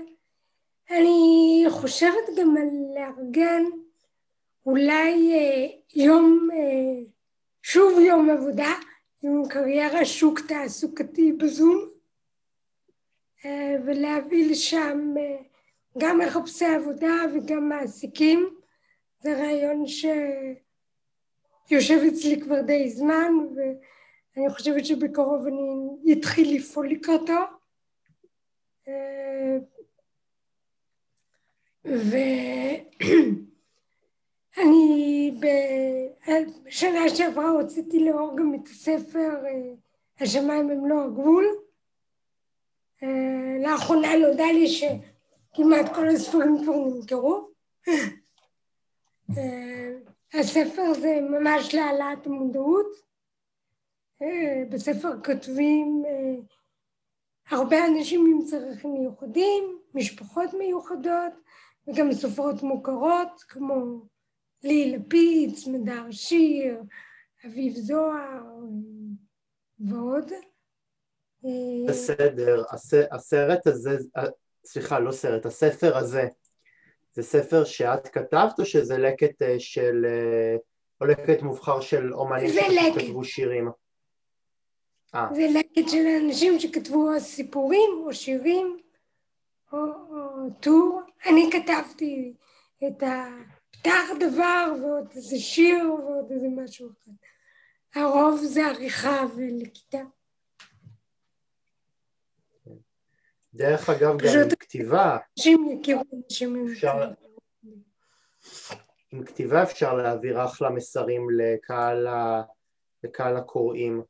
אני 0.90 1.66
חושבת 1.70 2.30
גם 2.38 2.58
על 2.58 2.70
לארגן 2.96 3.64
אולי 4.66 5.34
אה, 5.34 5.68
יום 5.96 6.50
אה, 6.54 7.04
שוב 7.64 8.00
יום 8.00 8.30
עבודה 8.30 8.74
עם 9.24 9.48
קריירה 9.50 10.06
שוק 10.06 10.40
תעסוקתי 10.40 11.34
בזום 11.34 11.90
אה, 13.46 13.76
ולהביא 13.86 14.52
לשם 14.52 15.14
אה, 15.18 15.38
גם 15.98 16.20
מחפשי 16.20 16.66
עבודה 16.66 17.14
וגם 17.34 17.70
מעסיקים. 17.70 18.50
זה 19.20 19.34
רעיון 19.34 19.86
שיושב 21.68 22.00
אצלי 22.08 22.42
כבר 22.42 22.62
די 22.62 22.90
זמן 22.90 23.34
ואני 23.56 24.50
חושבת 24.50 24.86
שבקרוב 24.86 25.48
אני 25.48 26.14
אתחיל 26.14 26.56
לפעול 26.56 26.90
לקראתו 26.90 27.57
אה, 28.88 29.58
ו... 31.86 32.16
אני 34.64 35.32
בשנה 35.40 37.10
שעברה 37.16 37.50
הוצאתי 37.50 38.06
לאור 38.06 38.38
גם 38.38 38.56
את 38.56 38.68
הספר 38.68 39.46
אה, 39.46 39.74
השמיים 40.20 40.70
הם 40.70 40.90
לא 40.90 41.04
הגבול. 41.04 41.46
אה, 43.04 43.58
לאחרונה 43.62 44.18
נודע 44.18 44.46
לי 44.54 44.68
שכמעט 44.68 45.96
כל 45.96 46.08
הספרים 46.08 46.58
כבר 46.64 46.76
נמכרו. 46.76 47.50
הספר 50.34 50.94
זה 50.94 51.20
ממש 51.22 51.76
להעלאת 51.76 52.28
המודעות. 52.28 53.08
בספר 54.70 55.24
כותבים 55.26 56.04
הרבה 57.50 57.86
אנשים 57.86 58.26
עם 58.26 58.46
צרכים 58.46 58.94
מיוחדים, 58.94 59.80
משפחות 59.94 60.54
מיוחדות 60.54 61.34
וגם 61.88 62.14
סופרות 62.14 62.64
מוכרות 62.64 63.44
כמו 63.48 64.06
לי 64.64 64.92
לפיד, 64.92 65.56
סמדר 65.56 66.12
שיר, 66.12 66.82
אביב 67.46 67.74
זוהר 67.76 68.44
ועוד. 69.80 70.32
בסדר, 71.88 72.64
הסרט 73.12 73.68
הזה, 73.68 73.98
סליחה, 74.66 75.00
לא 75.00 75.12
סרט, 75.12 75.46
הספר 75.46 75.98
הזה, 75.98 76.28
זה 77.14 77.24
ספר 77.24 77.64
שאת 77.64 78.08
כתבת 78.08 78.60
או 78.60 78.66
שזה 78.66 78.98
לקט 78.98 79.42
אה, 79.42 79.56
של, 79.60 80.06
אה, 80.06 80.56
או 81.02 81.06
לקט 81.06 81.42
מובחר 81.42 81.82
של 81.82 82.14
אומנים 82.14 82.50
שכתבו 82.50 83.24
שירים? 83.24 83.70
אה. 85.16 85.28
זה 85.34 85.48
לקט 85.54 85.90
של 85.90 86.06
אנשים 86.26 86.60
שכתבו 86.60 87.20
סיפורים 87.20 87.90
או 88.06 88.14
שירים 88.14 88.78
או, 89.74 89.78
או 89.80 90.50
טור. 90.60 91.02
אני 91.26 91.50
כתבתי 91.52 92.34
את 92.88 93.04
ה... 93.04 93.28
פתח 93.82 94.10
דבר 94.20 94.74
ועוד 94.82 95.08
איזה 95.16 95.40
שיר 95.40 95.94
ועוד 95.94 96.32
איזה 96.32 96.48
משהו 96.56 96.90
אחר. 96.90 97.12
הרוב 97.96 98.40
זה 98.44 98.68
עריכה 98.68 99.24
ולכיתה. 99.36 100.02
דרך 103.54 103.90
אגב, 103.90 104.18
גם 104.18 104.40
עם 104.44 104.56
כתיבה, 104.60 105.18
אנשים 105.38 105.80
יכירו 105.82 106.04
אנשים 106.26 106.68
אפשר, 106.72 107.12
עם 109.12 109.24
כתיבה 109.26 109.64
אפשר 109.64 109.94
להעביר 109.94 110.46
אחלה 110.46 110.70
מסרים 110.70 111.28
לקהל, 111.30 112.08
לקהל 113.04 113.38
הקוראים. 113.38 114.04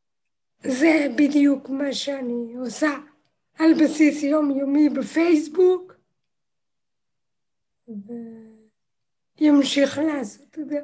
זה 0.64 1.08
בדיוק 1.18 1.70
מה 1.70 1.94
שאני 1.94 2.56
עושה 2.56 2.98
על 3.60 3.74
בסיס 3.84 4.24
יומיומי 4.24 4.90
בפייסבוק. 4.90 5.94
ו... 7.88 8.14
ימשיך 9.40 9.98
לעשות 9.98 10.60
את 10.60 10.70
זה. 10.70 10.80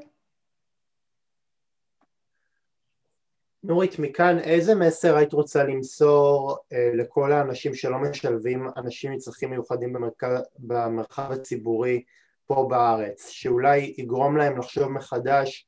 נורית, 3.63 3.99
מכאן 3.99 4.39
איזה 4.39 4.76
מסר 4.76 5.15
היית 5.15 5.34
רוצה 5.34 5.63
למסור 5.63 6.57
אה, 6.74 6.89
לכל 6.93 7.32
האנשים 7.32 7.74
שלא 7.74 7.97
משלבים 7.97 8.67
אנשים 8.78 9.11
עם 9.11 9.17
צרכים 9.17 9.49
מיוחדים 9.49 9.93
במרכב, 9.93 10.28
במרחב 10.59 11.32
הציבורי 11.32 12.03
פה 12.45 12.67
בארץ, 12.69 13.30
שאולי 13.30 13.93
יגרום 13.97 14.38
להם 14.38 14.57
לחשוב 14.57 14.88
מחדש 14.88 15.67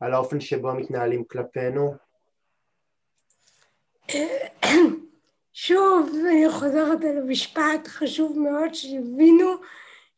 על 0.00 0.14
האופן 0.14 0.40
שבו 0.40 0.74
מתנהלים 0.74 1.24
כלפינו? 1.24 1.94
שוב, 5.52 6.10
אני 6.30 6.50
חוזרת 6.50 7.04
על 7.04 7.18
המשפט, 7.18 7.88
חשוב 7.88 8.38
מאוד 8.38 8.74
שיבינו 8.74 9.54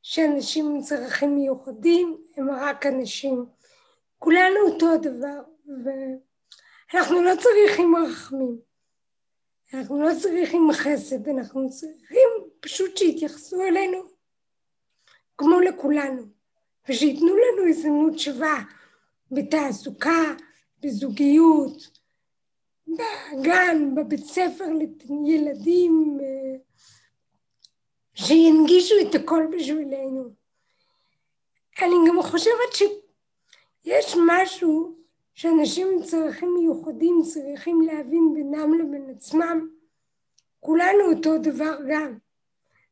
שאנשים 0.03 0.66
עם 0.66 0.82
צרכים 0.82 1.34
מיוחדים 1.34 2.16
הם 2.36 2.51
רק 2.51 2.86
אנשים. 2.86 3.47
כולנו 4.18 4.61
אותו 4.68 4.92
הדבר, 4.92 5.40
ואנחנו 6.95 7.22
לא 7.22 7.32
צריכים 7.42 7.97
רחמים, 7.97 8.59
אנחנו 9.74 10.03
לא 10.03 10.11
צריכים 10.22 10.68
חסד, 10.72 11.28
אנחנו 11.28 11.70
צריכים 11.70 12.28
פשוט 12.61 12.97
שיתייחסו 12.97 13.62
אלינו 13.62 13.99
כמו 15.38 15.61
לכולנו, 15.61 16.22
ושייתנו 16.88 17.36
לנו 17.36 17.68
הזדמנות 17.68 18.18
שווה 18.18 18.62
בתעסוקה, 19.30 20.34
בזוגיות, 20.82 21.93
בגן, 22.95 23.95
בבית 23.95 24.24
ספר 24.24 24.64
לילדים, 25.24 26.18
אה, 26.22 26.59
שינגישו 28.14 28.95
את 29.03 29.14
הכל 29.14 29.47
בשבילנו. 29.57 30.28
אני 31.82 31.95
גם 32.09 32.22
חושבת 32.22 32.72
שיש 32.72 34.16
משהו 34.26 34.95
שאנשים 35.34 35.88
עם 35.92 36.03
צרכים 36.03 36.55
מיוחדים 36.55 37.22
צריכים 37.22 37.80
להבין 37.80 38.34
בינם 38.34 38.74
לבין 38.74 39.11
עצמם. 39.16 39.68
כולנו 40.61 41.12
אותו 41.12 41.38
דבר 41.38 41.76
גם. 41.90 42.18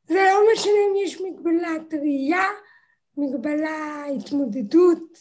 זה 0.05 0.14
לא 0.14 0.53
משנה 0.53 0.72
אם 0.90 0.96
יש 1.05 1.20
מגבלת 1.20 1.94
ראייה, 1.94 2.46
מגבלה 3.16 4.05
התמודדות, 4.07 5.18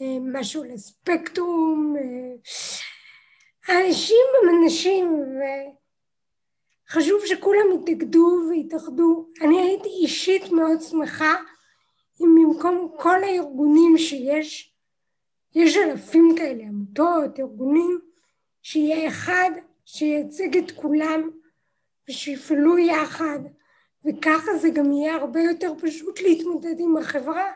אה, 0.00 0.16
משהו 0.20 0.64
לספקטרום, 0.64 1.96
אה, 3.68 3.86
אנשים 3.86 4.26
הם 4.42 4.62
אנשים 4.62 5.24
וחשוב 6.88 7.26
שכולם 7.26 7.66
יתאגדו 7.74 8.40
ויתאחדו. 8.50 9.28
אני 9.40 9.60
הייתי 9.60 9.88
אישית 9.88 10.52
מאוד 10.52 10.80
שמחה 10.80 11.36
אם 12.20 12.34
במקום 12.34 12.92
כל 12.98 13.24
הארגונים 13.24 13.98
שיש, 13.98 14.74
יש 15.54 15.76
אלפים 15.76 16.34
כאלה, 16.36 16.62
עמותות, 16.62 17.40
ארגונים, 17.40 18.00
שיהיה 18.62 19.08
אחד 19.08 19.50
שייצג 19.84 20.56
את 20.56 20.70
כולם 20.70 21.30
ושיפעלו 22.08 22.78
יחד 22.78 23.38
וככה 24.04 24.56
זה 24.56 24.70
גם 24.70 24.92
יהיה 24.92 25.14
הרבה 25.14 25.40
יותר 25.40 25.72
פשוט 25.80 26.20
להתמודד 26.20 26.80
עם 26.80 26.96
החברה 26.96 27.52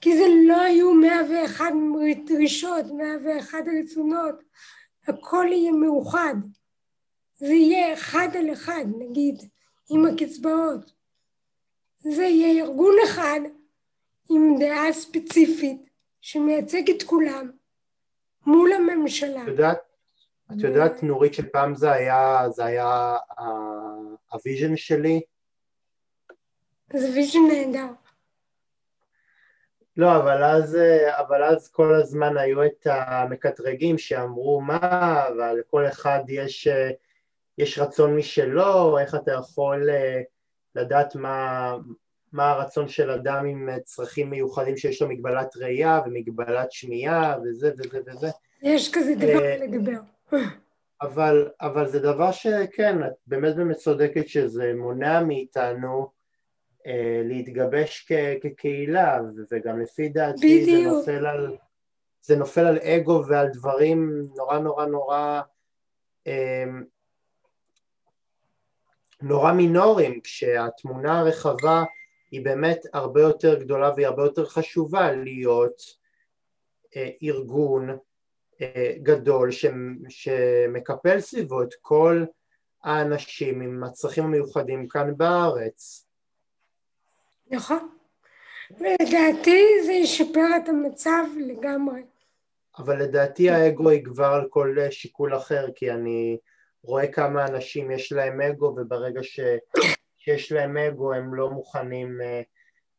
כי 0.00 0.16
זה 0.16 0.24
לא 0.46 0.60
היו 0.60 0.94
מאה 0.94 1.20
ואחד 1.30 1.72
דרישות, 2.26 2.86
מאה 2.96 3.16
ואחד 3.24 3.62
רצונות 3.80 4.34
הכל 5.10 5.46
יהיה 5.50 5.72
מאוחד. 5.72 6.34
זה 7.34 7.54
יהיה 7.54 7.94
אחד 7.94 8.28
על 8.38 8.52
אחד, 8.52 8.84
נגיד, 8.98 9.42
עם 9.90 10.06
הקצבאות. 10.06 10.92
זה 11.98 12.22
יהיה 12.22 12.64
ארגון 12.64 12.94
אחד 13.04 13.40
עם 14.30 14.56
דעה 14.58 14.92
ספציפית 14.92 15.90
שמייצג 16.20 16.90
את 16.90 17.02
כולם 17.02 17.50
מול 18.46 18.72
הממשלה. 18.72 19.42
את 19.42 19.48
יודעת, 19.48 19.78
את 20.52 20.60
יודעת 20.60 21.02
נורית 21.02 21.34
שפעם 21.34 21.74
זה 21.74 21.92
היה, 21.92 22.48
זה 22.50 22.64
היה 22.64 23.16
ה 24.32 24.38
vision 24.38 24.76
שלי? 24.76 25.20
זה 26.92 27.10
vision 27.14 27.38
נהדר. 27.48 27.92
לא, 30.00 30.16
אבל 30.16 30.44
אז, 30.44 30.78
אבל 31.18 31.42
אז 31.42 31.68
כל 31.68 31.94
הזמן 31.94 32.36
היו 32.36 32.64
את 32.64 32.86
המקטרגים 32.90 33.98
שאמרו 33.98 34.60
מה, 34.60 35.24
ולכל 35.30 35.86
אחד 35.86 36.20
יש, 36.28 36.68
יש 37.58 37.78
רצון 37.78 38.16
משלו, 38.16 38.98
איך 38.98 39.14
אתה 39.14 39.32
יכול 39.32 39.90
אה, 39.90 40.20
לדעת 40.74 41.16
מה, 41.16 41.72
מה 42.32 42.50
הרצון 42.50 42.88
של 42.88 43.10
אדם 43.10 43.46
עם 43.46 43.68
צרכים 43.84 44.30
מיוחדים 44.30 44.76
שיש 44.76 45.02
לו 45.02 45.08
מגבלת 45.08 45.56
ראייה 45.56 46.00
ומגבלת 46.06 46.72
שמיעה 46.72 47.36
וזה 47.44 47.70
וזה 47.78 47.98
וזה. 48.06 48.28
יש 48.62 48.92
כזה 48.92 49.14
דבר 49.14 49.44
אה, 49.44 49.56
לדבר. 49.56 49.98
אבל, 51.02 51.48
אבל 51.60 51.86
זה 51.88 52.00
דבר 52.00 52.32
שכן, 52.32 53.04
את 53.04 53.12
באמת 53.26 53.56
באמת 53.56 53.76
צודקת 53.76 54.28
שזה 54.28 54.72
מונע 54.76 55.20
מאיתנו 55.20 56.10
להתגבש 57.24 58.06
כ- 58.08 58.42
כקהילה, 58.42 59.20
וגם 59.50 59.80
לפי 59.80 60.08
דעתי 60.08 60.64
זה 60.64 60.90
נופל 60.90 61.26
על, 61.26 61.56
זה 62.22 62.36
נופל 62.36 62.66
על 62.66 62.78
אגו 62.78 63.22
ועל 63.28 63.48
דברים 63.48 64.28
נורא 64.36 64.58
נורא 64.58 64.86
נורא 64.86 65.40
אה, 66.26 66.64
נורא 69.22 69.52
מינוריים, 69.52 70.20
כשהתמונה 70.20 71.20
הרחבה 71.20 71.84
היא 72.30 72.44
באמת 72.44 72.86
הרבה 72.92 73.20
יותר 73.20 73.60
גדולה 73.60 73.90
והיא 73.94 74.06
הרבה 74.06 74.22
יותר 74.22 74.46
חשובה 74.46 75.12
להיות 75.12 75.82
אה, 76.96 77.10
ארגון 77.22 77.98
גדול 79.02 79.50
שמקפל 80.08 81.20
סביבו 81.20 81.62
את 81.62 81.74
כל 81.80 82.24
האנשים 82.82 83.60
עם 83.60 83.84
הצרכים 83.84 84.24
המיוחדים 84.24 84.88
כאן 84.88 85.16
בארץ. 85.16 86.09
נכון. 87.50 87.88
לדעתי 88.80 89.64
זה 89.86 89.92
ישפר 89.92 90.46
את 90.56 90.68
המצב 90.68 91.24
לגמרי. 91.36 92.02
אבל 92.78 93.02
לדעתי 93.02 93.50
האגו 93.50 93.92
יגבר 93.92 94.24
על 94.24 94.48
כל 94.50 94.76
שיקול 94.90 95.36
אחר, 95.36 95.66
כי 95.74 95.90
אני 95.90 96.38
רואה 96.82 97.12
כמה 97.12 97.46
אנשים 97.46 97.90
יש 97.90 98.12
להם 98.12 98.40
אגו, 98.40 98.66
וברגע 98.66 99.20
ש... 99.22 99.40
שיש 100.18 100.52
להם 100.52 100.76
אגו 100.76 101.12
הם 101.12 101.34
לא 101.34 101.50
מוכנים 101.50 102.18
uh, 102.20 102.44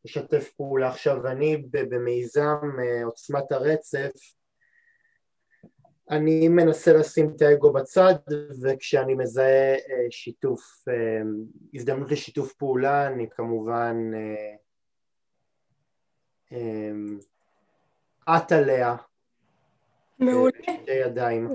לשתף 0.04 0.50
פעולה. 0.56 0.88
עכשיו 0.88 1.26
אני 1.26 1.56
במיזם 1.72 2.56
uh, 2.62 3.04
עוצמת 3.04 3.52
הרצף, 3.52 4.10
אני 6.12 6.48
מנסה 6.48 6.92
לשים 6.92 7.32
את 7.36 7.42
האגו 7.42 7.72
בצד, 7.72 8.14
וכשאני 8.62 9.14
מזהה 9.14 9.74
אה, 9.74 10.06
שיתוף, 10.10 10.88
אה, 10.88 11.22
הזדמנות 11.74 12.10
לשיתוף 12.10 12.52
פעולה, 12.52 13.06
אני 13.06 13.30
כמובן 13.30 13.96
עט 18.26 18.52
אה, 18.52 18.58
עליה. 18.58 18.96
מעולה. 20.18 20.52
בשתי 20.58 20.92
ידיים. 20.92 21.48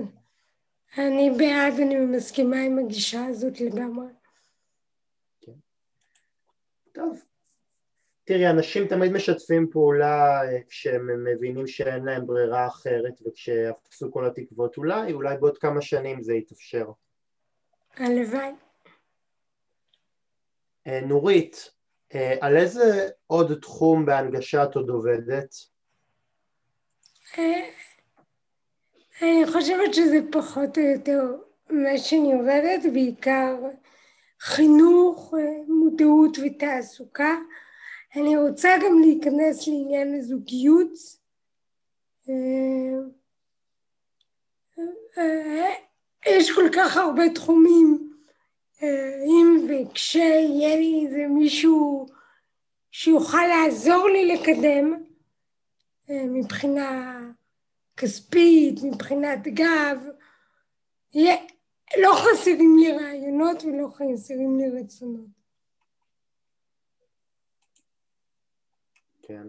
אני 0.98 1.30
בעד, 1.38 1.80
אני 1.80 1.96
מסכימה 1.96 2.56
עם 2.60 2.78
הגישה 2.78 3.26
הזאת 3.26 3.60
לגמרי. 3.60 4.06
כן. 5.40 5.52
טוב. 6.92 7.27
תראי, 8.28 8.50
אנשים 8.50 8.86
תמיד 8.86 9.12
משתפים 9.12 9.70
פעולה 9.70 10.42
אה, 10.42 10.58
כשהם 10.68 11.24
מבינים 11.24 11.66
שאין 11.66 12.04
להם 12.04 12.26
ברירה 12.26 12.66
אחרת 12.66 13.14
וכשיפסו 13.26 14.12
כל 14.12 14.26
התקוות. 14.26 14.76
אולי, 14.76 15.12
אולי 15.12 15.36
בעוד 15.36 15.58
כמה 15.58 15.82
שנים 15.82 16.22
זה 16.22 16.34
יתאפשר. 16.34 16.86
הלוואי. 17.96 18.50
אה, 20.86 21.00
נורית, 21.00 21.70
אה, 22.14 22.34
על 22.40 22.56
איזה 22.56 23.08
עוד 23.26 23.58
תחום 23.60 24.06
בהנגשה 24.06 24.64
את 24.64 24.74
עוד 24.74 24.88
עובדת? 24.88 25.54
אני 29.22 29.42
חושבת 29.52 29.94
שזה 29.94 30.18
פחות 30.32 30.78
או 30.78 30.82
יותר 30.82 31.22
מה 31.70 31.98
שאני 31.98 32.32
עובדת, 32.32 32.92
בעיקר 32.92 33.56
חינוך, 34.40 35.34
מודעות 35.68 36.38
ותעסוקה. 36.46 37.34
אני 38.16 38.36
רוצה 38.36 38.68
גם 38.84 39.00
להיכנס 39.00 39.68
לעניין 39.68 40.14
הזוגיות. 40.14 40.92
אה, 42.28 42.34
אה, 45.18 45.74
יש 46.26 46.50
כל 46.50 46.68
כך 46.76 46.96
הרבה 46.96 47.22
תחומים, 47.34 48.12
אה, 48.82 49.22
אם 49.24 49.66
וכשיהיה 49.68 50.76
לי 50.76 51.06
איזה 51.06 51.26
מישהו 51.28 52.06
שיוכל 52.90 53.46
לעזור 53.46 54.08
לי 54.08 54.34
לקדם 54.34 55.02
מבחינה 56.10 57.20
כספית, 57.96 58.82
מבחינת 58.82 59.38
גב, 59.48 59.98
לא 61.98 62.14
חסרים 62.14 62.78
לי 62.78 62.92
רעיונות 62.92 63.64
ולא 63.64 63.88
חסרים 63.88 64.58
לי 64.58 64.80
רצונות. 64.80 65.38
כן. 69.28 69.48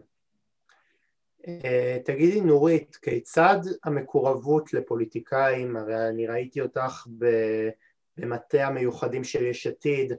אה, 1.48 1.98
תגידי 2.06 2.42
נורית, 2.42 2.96
כיצד 2.96 3.60
המקורבות 3.84 4.74
לפוליטיקאים, 4.74 5.76
הרי 5.76 6.10
אני 6.10 6.28
ראיתי 6.28 6.62
אותך 6.62 7.08
במטה 8.18 8.68
המיוחדים 8.68 9.24
של 9.24 9.46
יש 9.46 9.68
עתיד, 9.68 10.14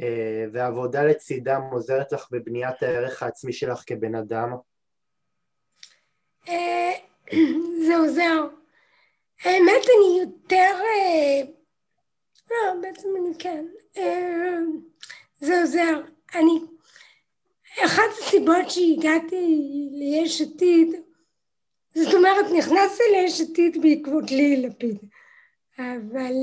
אה, 0.00 0.44
והעבודה 0.52 1.04
לצידם 1.04 1.60
עוזרת 1.72 2.12
לך 2.12 2.28
בבניית 2.30 2.82
הערך 2.82 3.22
העצמי 3.22 3.52
שלך 3.52 3.82
כבן 3.86 4.14
אדם? 4.14 4.52
אה, 6.48 6.92
זה 7.86 7.96
עוזר. 7.96 8.46
האמת 9.42 9.84
אני 9.96 10.20
יותר... 10.20 10.78
לא, 12.50 12.80
בעצם 12.82 13.08
אני 13.20 13.38
כן. 13.38 13.66
זה 15.40 15.60
עוזר. 15.60 16.00
אני... 16.34 16.75
אחת 17.84 18.02
הסיבות 18.18 18.70
שהגעתי 18.70 19.60
ליש 19.92 20.42
עתיד, 20.42 20.88
זאת 21.94 22.14
אומרת 22.14 22.46
נכנסתי 22.58 23.02
ליש 23.12 23.40
עתיד 23.40 23.82
בעקבות 23.82 24.30
לי 24.30 24.56
לפיד, 24.56 24.98
אבל 25.78 26.34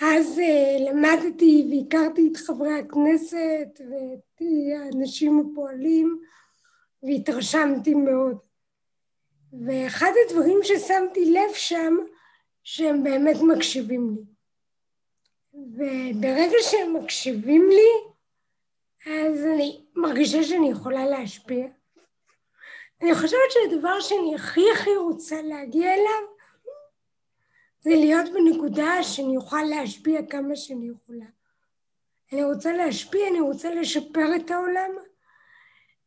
אז 0.00 0.40
למדתי 0.80 1.70
והכרתי 1.70 2.28
את 2.32 2.36
חברי 2.36 2.78
הכנסת 2.78 3.80
ואת 3.80 4.42
האנשים 4.78 5.40
הפועלים 5.40 6.18
והתרשמתי 7.02 7.94
מאוד. 7.94 8.36
ואחד 9.66 10.12
הדברים 10.26 10.58
ששמתי 10.62 11.30
לב 11.32 11.54
שם, 11.54 11.96
שהם 12.62 13.04
באמת 13.04 13.36
מקשיבים 13.42 14.16
לי. 14.16 14.22
וברגע 15.54 16.56
שהם 16.60 16.96
מקשיבים 16.96 17.68
לי, 17.68 18.09
אז 19.06 19.44
אני 19.54 19.84
מרגישה 19.94 20.42
שאני 20.42 20.70
יכולה 20.70 21.06
להשפיע. 21.06 21.66
אני 23.02 23.14
חושבת 23.14 23.50
שהדבר 23.50 24.00
שאני 24.00 24.34
הכי 24.34 24.64
הכי 24.74 24.96
רוצה 24.96 25.42
להגיע 25.42 25.94
אליו, 25.94 26.30
זה 27.80 27.90
להיות 27.90 28.26
בנקודה 28.32 29.02
שאני 29.02 29.36
אוכל 29.36 29.62
להשפיע 29.62 30.20
כמה 30.30 30.56
שאני 30.56 30.88
יכולה. 30.88 31.26
אני 32.32 32.44
רוצה 32.44 32.72
להשפיע, 32.72 33.28
אני 33.28 33.40
רוצה 33.40 33.74
לשפר 33.74 34.36
את 34.36 34.50
העולם, 34.50 34.90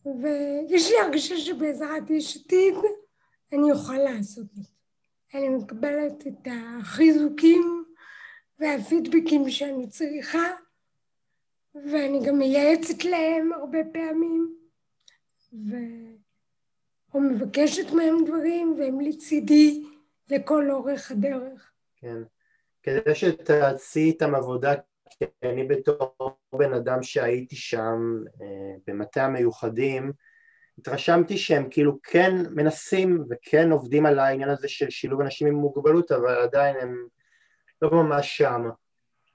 ויש 0.06 0.92
לי 0.92 1.00
הרגשה 1.00 1.38
שבעזרת 1.38 2.10
יש 2.10 2.38
עתיד 2.38 2.76
אני 3.54 3.72
אוכל 3.72 3.98
לעשות 3.98 4.46
את 4.46 4.64
זה. 4.64 4.74
אני 5.34 5.50
מקבלת 5.50 6.28
את 6.28 6.48
החיזוקים 6.52 7.86
והפידבקים 8.60 9.50
שאני 9.50 9.90
צריכה, 9.90 10.44
ואני 11.76 12.20
גם 12.28 12.38
מייעצת 12.38 13.04
להם 13.04 13.54
הרבה 13.54 13.80
פעמים, 13.94 14.56
ו... 15.54 15.76
או 17.14 17.20
מבקשת 17.20 17.92
מהם 17.94 18.26
דברים, 18.26 18.76
והם 18.80 19.00
לצידי 19.00 19.84
לכל 20.30 20.72
אורך 20.72 21.12
הדרך. 21.12 21.72
כן. 21.98 22.18
כדי 22.84 23.16
שתעשי 23.16 24.00
איתם 24.00 24.36
עבודה, 24.36 24.74
כי 25.10 25.26
אני 25.44 25.64
בתור 25.64 26.38
בן 26.54 26.74
אדם 26.74 27.04
שהייתי 27.04 27.56
שם 27.56 28.24
אה, 28.42 28.76
במטה 28.88 29.26
המיוחדים, 29.26 30.12
התרשמתי 30.78 31.38
שהם 31.38 31.68
כאילו 31.70 32.00
כן 32.04 32.36
מנסים 32.52 33.24
וכן 33.30 33.72
עובדים 33.72 34.06
על 34.06 34.20
העניין 34.20 34.50
הזה 34.50 34.68
של 34.68 34.90
שילוב 34.90 35.22
אנשים 35.22 35.48
עם 35.48 35.54
מוגבלות, 35.54 36.12
אבל 36.12 36.36
עדיין 36.36 36.76
הם 36.82 37.08
לא 37.82 37.92
ממש 37.92 38.38
שם. 38.38 38.70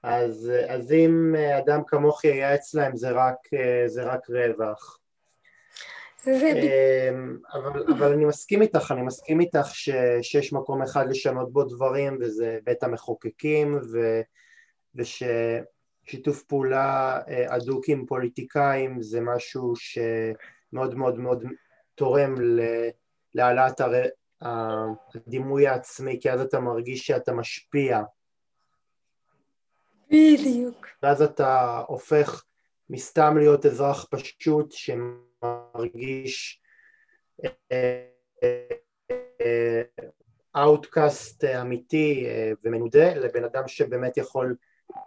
אז, 0.03 0.51
אז 0.67 0.91
אם 0.91 1.35
אדם 1.57 1.81
כמוך 1.87 2.25
ייעץ 2.25 2.73
להם 2.73 2.95
זה 2.95 3.11
רק, 3.11 3.37
זה 3.87 4.03
רק 4.03 4.29
רווח. 4.29 4.99
אמ, 6.27 7.37
אבל, 7.53 7.83
אבל 7.93 8.11
אני 8.11 8.25
מסכים 8.25 8.61
איתך, 8.61 8.91
אני 8.91 9.01
מסכים 9.01 9.41
איתך 9.41 9.67
ש, 9.71 9.89
שיש 10.21 10.53
מקום 10.53 10.81
אחד 10.81 11.09
לשנות 11.09 11.53
בו 11.53 11.63
דברים 11.63 12.17
וזה 12.21 12.59
בית 12.63 12.83
המחוקקים 12.83 13.79
ו, 13.91 14.21
וששיתוף 14.95 16.43
פעולה 16.43 17.19
אה, 17.27 17.55
הדוק 17.55 17.89
עם 17.89 18.05
פוליטיקאים 18.05 19.01
זה 19.01 19.21
משהו 19.21 19.75
ש... 19.75 19.99
מאוד 20.73 20.95
מאוד 20.95 21.19
מאוד 21.19 21.43
תורם 21.95 22.35
להעלאת 23.35 23.81
הדימוי 24.41 25.67
העצמי, 25.67 26.19
כי 26.21 26.31
אז 26.31 26.41
אתה 26.41 26.59
מרגיש 26.59 27.07
שאתה 27.07 27.31
משפיע. 27.31 28.01
בדיוק. 30.09 30.87
ואז 31.03 31.21
אתה 31.21 31.81
הופך 31.87 32.43
מסתם 32.89 33.37
להיות 33.37 33.65
אזרח 33.65 34.05
פשוט 34.09 34.71
שמרגיש 34.71 36.61
outcast 40.55 41.43
אה, 41.43 41.55
אה, 41.55 41.61
אמיתי 41.61 42.25
אה, 42.25 42.51
ומנודה 42.63 43.13
לבן 43.13 43.43
אדם 43.43 43.67
שבאמת 43.67 44.17
יכול 44.17 44.55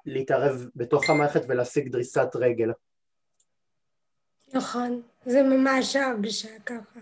להתערב 0.06 0.66
בתוך 0.76 1.10
המערכת 1.10 1.42
ולהשיג 1.48 1.88
דריסת 1.88 2.28
רגל. 2.34 2.72
נכון, 4.54 5.02
זה 5.24 5.42
ממש 5.42 5.96
ההרגשה 5.96 6.58
ככה. 6.66 7.00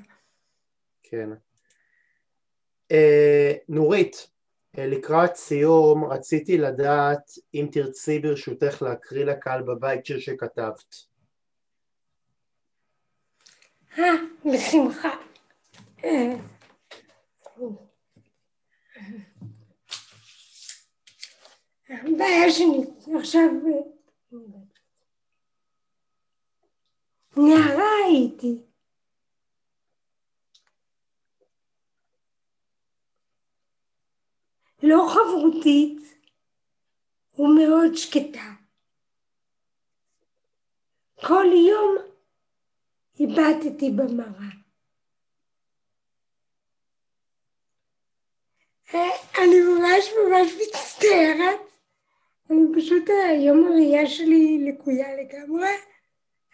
כן. 1.02 1.30
אה, 2.90 3.52
נורית, 3.68 4.30
לקראת 4.78 5.36
סיום 5.36 6.04
רציתי 6.04 6.58
לדעת 6.58 7.30
אם 7.54 7.68
תרצי 7.72 8.18
ברשותך 8.18 8.82
להקריא 8.82 9.24
לקהל 9.24 9.62
בבית 9.62 10.06
שיר 10.06 10.18
שכתבת. 10.18 10.94
אה, 13.98 14.04
בשמחה. 14.44 15.10
הבעיה 21.88 22.50
שלי 22.50 23.16
עכשיו 23.18 23.42
נערה 27.36 27.88
הייתי. 28.06 28.69
לא 34.82 35.08
חברותית 35.08 36.00
ומאוד 37.38 37.94
שקטה. 37.94 38.50
כל 41.20 41.46
יום 41.68 41.96
הבטתי 43.20 43.90
במראה. 43.90 44.60
אני 49.38 49.60
ממש 49.60 50.10
ממש 50.18 50.52
מצטערת, 50.54 51.60
אני 52.50 52.60
פשוט 52.76 53.10
היום 53.28 53.64
הראייה 53.64 54.06
שלי 54.06 54.58
לקויה 54.68 55.16
לגמרי. 55.16 55.68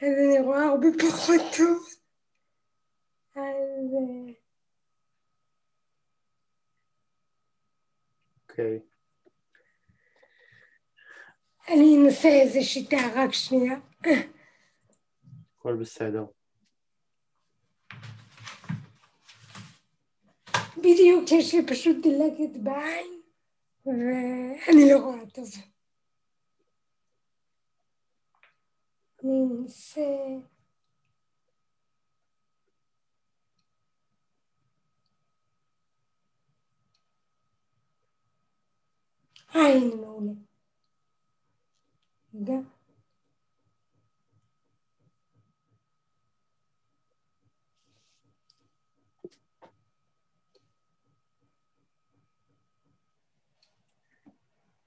אז 0.02 0.08
אני 0.08 0.40
רואה 0.40 0.64
הרבה 0.64 0.86
פחות 0.98 1.40
טוב. 1.56 1.86
אז... 3.36 4.25
אוקיי. 8.58 8.80
אני 11.68 11.96
אנסה 11.96 12.28
איזה 12.28 12.62
שיטה, 12.62 12.96
רק 13.14 13.32
שנייה. 13.32 13.78
הכל 15.58 15.76
בסדר. 15.80 16.24
בדיוק 20.76 21.32
יש 21.32 21.54
לי 21.54 21.66
פשוט 21.66 21.96
דילגת 22.02 22.56
בעין 22.62 23.20
ואני 23.86 24.90
לא 24.92 24.98
רואה 24.98 25.30
טוב. 25.30 25.48
ננסה 29.22 30.00
אה, 30.00 30.55
הנה 39.60 39.94
מעולה. 39.94 40.32
רגע. 42.34 42.54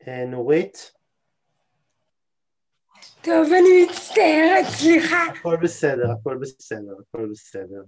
אה, 0.08 0.26
נורית? 0.26 0.92
טוב, 3.22 3.48
אני 3.54 3.86
מצטערת, 3.86 4.66
סליחה. 4.66 5.24
הכל 5.40 5.58
בסדר, 5.64 6.12
הכל 6.20 6.38
בסדר, 6.42 6.94
הכל 7.00 7.28
בסדר. 7.32 7.84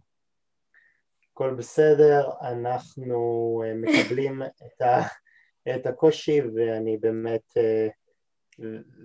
הכל 1.31 1.55
בסדר, 1.57 2.29
אנחנו 2.41 3.15
אה, 3.65 3.73
מקבלים 3.73 4.41
את, 4.43 4.81
ה, 4.81 5.01
את 5.69 5.85
הקושי 5.85 6.41
ואני 6.41 6.97
באמת, 6.97 7.57
אה, 7.57 7.87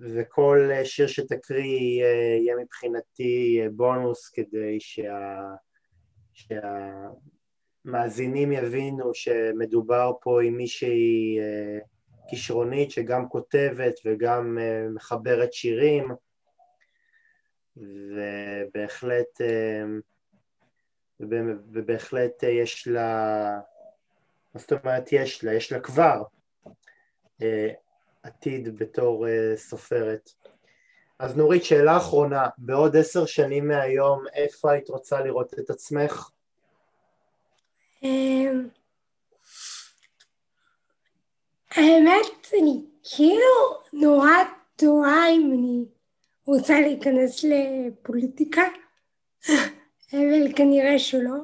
וכל 0.01 0.69
שיר 0.83 1.07
שתקריא 1.07 2.03
אה, 2.03 2.37
יהיה 2.41 2.55
מבחינתי 2.55 3.61
בונוס 3.71 4.29
כדי 4.29 4.79
שה, 4.79 5.41
שהמאזינים 7.83 8.51
יבינו 8.51 9.13
שמדובר 9.13 10.11
פה 10.21 10.43
עם 10.43 10.57
מישהי 10.57 11.39
כישרונית 12.29 12.91
שגם 12.91 13.29
כותבת 13.29 13.99
וגם 14.05 14.57
מחברת 14.95 15.53
שירים 15.53 16.07
ובהחלט 17.77 19.41
ובהחלט 21.19 22.43
יש 22.43 22.87
לה, 22.87 23.59
מה 24.53 24.61
זאת 24.61 24.71
אומרת 24.71 25.11
יש 25.11 25.43
לה? 25.43 25.53
יש 25.53 25.71
לה 25.71 25.79
כבר 25.79 26.23
עתיד 28.23 28.77
בתור 28.77 29.25
סופרת. 29.55 30.31
אז 31.19 31.37
נורית, 31.37 31.63
שאלה 31.63 31.97
אחרונה, 31.97 32.47
בעוד 32.57 32.95
עשר 32.95 33.25
שנים 33.25 33.67
מהיום, 33.67 34.23
איפה 34.33 34.71
היית 34.71 34.89
רוצה 34.89 35.21
לראות 35.21 35.53
את 35.59 35.69
עצמך? 35.69 36.29
אמ, 38.03 38.67
האמת, 41.71 42.47
אני 42.61 42.81
כאילו 43.03 43.81
נורא 43.93 44.31
תוהה 44.75 45.29
אם 45.29 45.51
אני 45.53 45.85
רוצה 46.45 46.81
להיכנס 46.81 47.43
לפוליטיקה, 47.43 48.63
אבל 50.13 50.53
כנראה 50.55 50.99
שלא. 50.99 51.35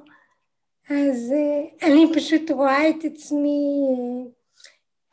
אז 0.89 1.33
אה, 1.33 1.87
אני 1.87 2.11
פשוט 2.15 2.51
רואה 2.51 2.89
את 2.89 3.05
עצמי 3.05 3.87
אה, 3.89 4.31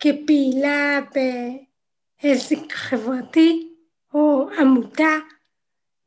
כפעילה 0.01 1.01
בעסק 1.15 2.73
חברתי 2.73 3.75
או 4.15 4.49
עמותה 4.59 5.17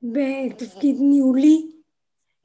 בתפקיד 0.01 0.95
ניהולי, 0.99 1.71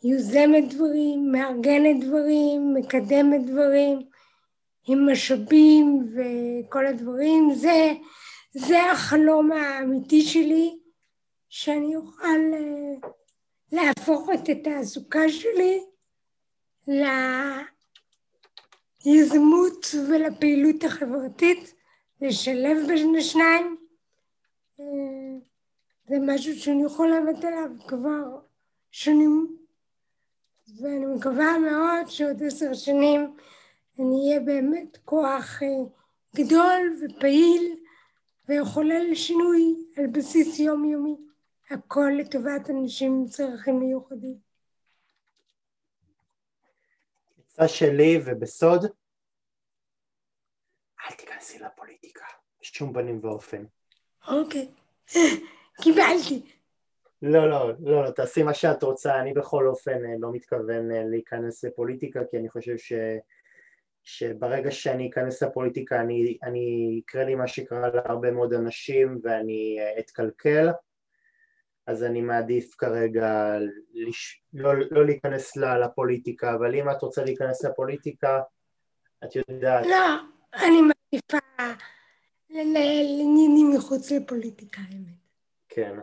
יוזמת 0.05 0.75
דברים, 0.75 1.33
מארגנת 1.33 2.05
דברים, 2.05 2.75
מקדמת 2.75 3.47
דברים, 3.47 3.99
עם 4.89 5.13
משאבים 5.13 6.09
וכל 6.15 6.87
הדברים, 6.87 7.55
זה, 7.55 7.93
זה 8.51 8.91
החלום 8.93 9.53
האמיתי 9.53 10.23
שלי, 10.23 10.79
שאני 11.49 11.97
אוכל 11.97 12.41
אה, 12.55 13.09
להפוך 13.73 14.29
את 14.35 14.49
התעסוקה 14.49 15.29
שלי 15.29 15.81
ליזמות 19.07 19.87
ולפעילות 20.09 20.85
החברתית, 20.85 21.75
לשלב 22.21 22.87
בין 22.87 23.17
השניים. 23.19 23.77
אה, 24.81 24.85
זה 26.09 26.17
משהו 26.27 26.59
שאני 26.59 26.85
יכולה 26.85 27.21
לעבוד 27.21 27.45
עליו 27.45 27.71
כבר 27.89 28.39
שנים, 28.91 29.57
ואני 30.81 31.07
מקווה 31.07 31.59
מאוד 31.59 32.09
שעוד 32.09 32.43
עשר 32.43 32.75
שנים 32.75 33.37
אני 33.99 34.29
אהיה 34.29 34.41
באמת 34.41 34.99
כוח 35.05 35.63
אה, 35.63 35.69
גדול 36.37 36.97
ופעיל 37.03 37.77
ויכולה 38.49 38.99
לשינוי 38.99 39.75
על 39.97 40.07
בסיס 40.07 40.59
יומיומי, 40.59 41.17
הכל 41.71 42.11
לטובת 42.19 42.71
אנשים 42.71 43.13
עם 43.13 43.27
צרכים 43.27 43.81
מיוחדים. 43.81 44.48
עצה 47.59 47.69
שלי 47.69 48.21
ובסוד, 48.25 48.85
אל 51.05 51.17
תיכנסי 51.17 51.59
לפוליטיקה, 51.59 52.25
בשום 52.61 52.93
פנים 52.93 53.21
ואופן. 53.23 53.65
אוקיי, 54.29 54.69
קיבלתי. 55.83 56.53
לא, 57.23 57.51
לא, 57.51 57.73
לא, 57.81 58.05
לא, 58.05 58.11
תעשי 58.11 58.43
מה 58.43 58.55
שאת 58.55 58.83
רוצה, 58.83 59.21
אני 59.21 59.33
בכל 59.33 59.67
אופן 59.67 60.05
אה, 60.05 60.15
לא 60.19 60.33
מתכוון 60.33 60.93
אה, 60.93 61.05
להיכנס 61.05 61.65
לפוליטיקה 61.65 62.21
כי 62.31 62.37
אני 62.39 62.49
חושב 62.49 62.77
ש... 62.79 62.93
שברגע 64.05 64.71
שאני 64.71 65.11
אכנס 65.11 65.43
לפוליטיקה 65.43 66.01
אני, 66.01 66.39
אני 66.43 66.95
יקרה 66.99 67.25
לי 67.25 67.35
מה 67.35 67.49
שקרה 67.49 67.89
להרבה 67.95 68.31
מאוד 68.31 68.53
אנשים 68.53 69.19
ואני 69.23 69.77
אה, 69.81 69.99
אתקלקל 69.99 70.69
אז 71.89 72.05
אני 72.05 72.21
מעדיף 72.21 72.75
כרגע 72.79 73.59
לש... 73.95 74.43
לא, 74.53 74.73
לא 74.91 75.07
להיכנס 75.07 75.57
לפוליטיקה 75.57 76.55
אבל 76.55 76.75
אם 76.75 76.91
את 76.91 77.03
רוצה 77.03 77.25
להיכנס 77.25 77.65
לפוליטיקה 77.65 78.41
את 79.25 79.37
יודעת 79.37 79.87
לא, 79.87 80.17
אני 80.55 80.81
מעדיפה 80.81 81.39
לנהל 82.51 83.07
עניינים 83.21 83.73
מחוץ 83.77 84.11
לפוליטיקה 84.11 84.81
האמת 84.91 85.15
כן 85.69 85.99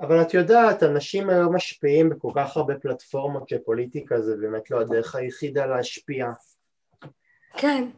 אבל 0.00 0.22
את 0.22 0.34
יודעת, 0.34 0.82
אנשים 0.82 1.30
היום 1.30 1.54
משפיעים 1.54 2.10
בכל 2.10 2.32
כך 2.36 2.56
הרבה 2.56 2.74
פלטפורמות 2.78 3.48
שפוליטיקה 3.48 4.20
זה 4.20 4.36
באמת 4.36 4.70
לא 4.70 4.80
הדרך 4.80 5.14
היחידה 5.14 5.66
להשפיע. 5.66 6.26
כן. 7.56 7.88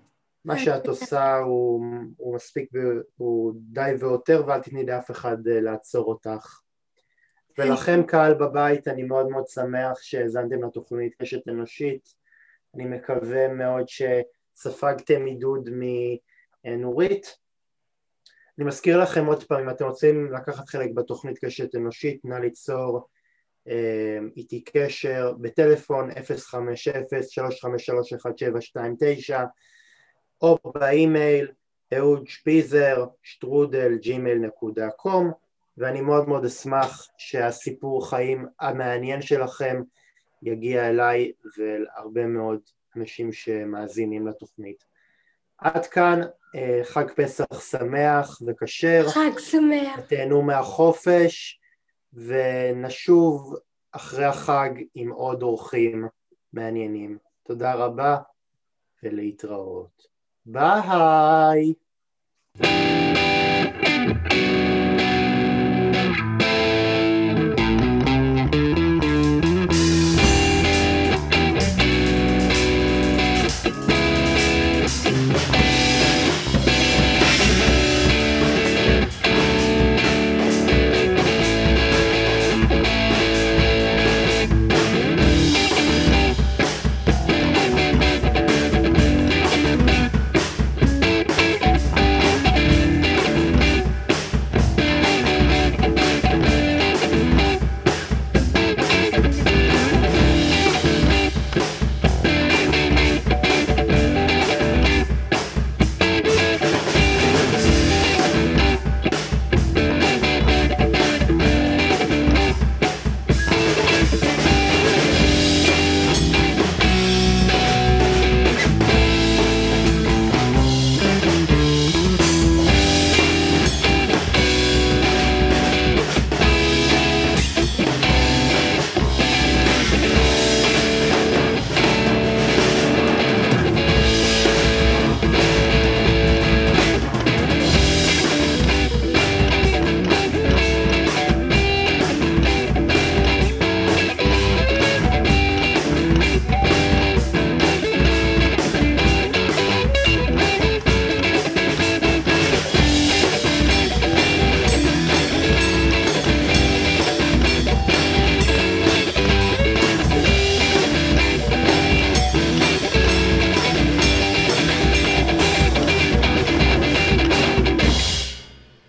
מה 0.45 0.59
שאת 0.59 0.87
עושה 0.87 1.37
הוא, 1.37 1.85
הוא 2.17 2.35
מספיק, 2.35 2.71
הוא 3.17 3.55
די 3.57 3.91
ויותר 4.01 4.43
ואל 4.47 4.61
תתני 4.61 4.87
לאף 4.87 5.11
אחד 5.11 5.49
אה, 5.49 5.61
לעצור 5.61 6.05
אותך. 6.05 6.63
ולכם 7.59 8.03
קהל 8.07 8.35
בבית 8.35 8.89
אני 8.89 9.03
מאוד 9.03 9.29
מאוד 9.29 9.47
שמח 9.47 10.03
שהאזנתם 10.03 10.65
לתוכנית 10.65 11.15
קשת 11.19 11.49
אנושית, 11.49 12.15
אני 12.75 12.85
מקווה 12.85 13.49
מאוד 13.49 13.85
שספגתם 13.89 15.25
עידוד 15.25 15.69
מנורית. 16.65 17.37
אני 18.59 18.67
מזכיר 18.67 19.03
לכם 19.03 19.27
עוד 19.27 19.45
פעם, 19.45 19.61
אם 19.61 19.71
אתם 19.71 19.85
רוצים 19.85 20.33
לקחת 20.33 20.69
חלק 20.69 20.91
בתוכנית 20.95 21.39
קשת 21.39 21.75
אנושית, 21.75 22.25
נא 22.25 22.35
ליצור 22.35 23.09
אה, 23.69 24.19
איתי 24.37 24.65
קשר 24.65 25.33
בטלפון 25.41 26.11
050-353-1729 26.11 26.15
או 30.43 30.59
באימייל 30.75 31.51
אהוד 31.95 32.27
שפיזר 32.27 33.05
שטרודל 33.23 33.99
ג'ימייל 33.99 34.39
נקודה 34.39 34.91
com 34.91 35.33
ואני 35.79 36.01
מאוד 36.01 36.29
מאוד 36.29 36.45
אשמח 36.45 37.09
שהסיפור 37.19 38.11
חיים 38.11 38.47
המעניין 38.61 39.23
שלכם 39.23 39.83
יגיע 40.43 40.89
אליי 40.89 41.33
ואל 41.59 41.87
הרבה 41.97 42.27
מאוד 42.27 42.61
אנשים 42.97 43.33
שמאזינים 43.33 44.27
לתוכנית. 44.27 44.85
עד 45.59 45.87
כאן 45.87 46.21
אה, 46.55 46.81
חג 46.85 47.11
פסח 47.17 47.61
שמח 47.71 48.39
וכשר. 48.47 49.05
חג 49.09 49.39
שמח. 49.39 50.01
תהנו 50.09 50.43
מהחופש 50.43 51.61
ונשוב 52.13 53.57
אחרי 53.93 54.25
החג 54.25 54.71
עם 54.95 55.11
עוד 55.11 55.43
אורחים 55.43 56.09
מעניינים. 56.53 57.19
תודה 57.43 57.75
רבה 57.75 58.17
ולהתראות. 59.03 60.07
ביי! 60.47 61.75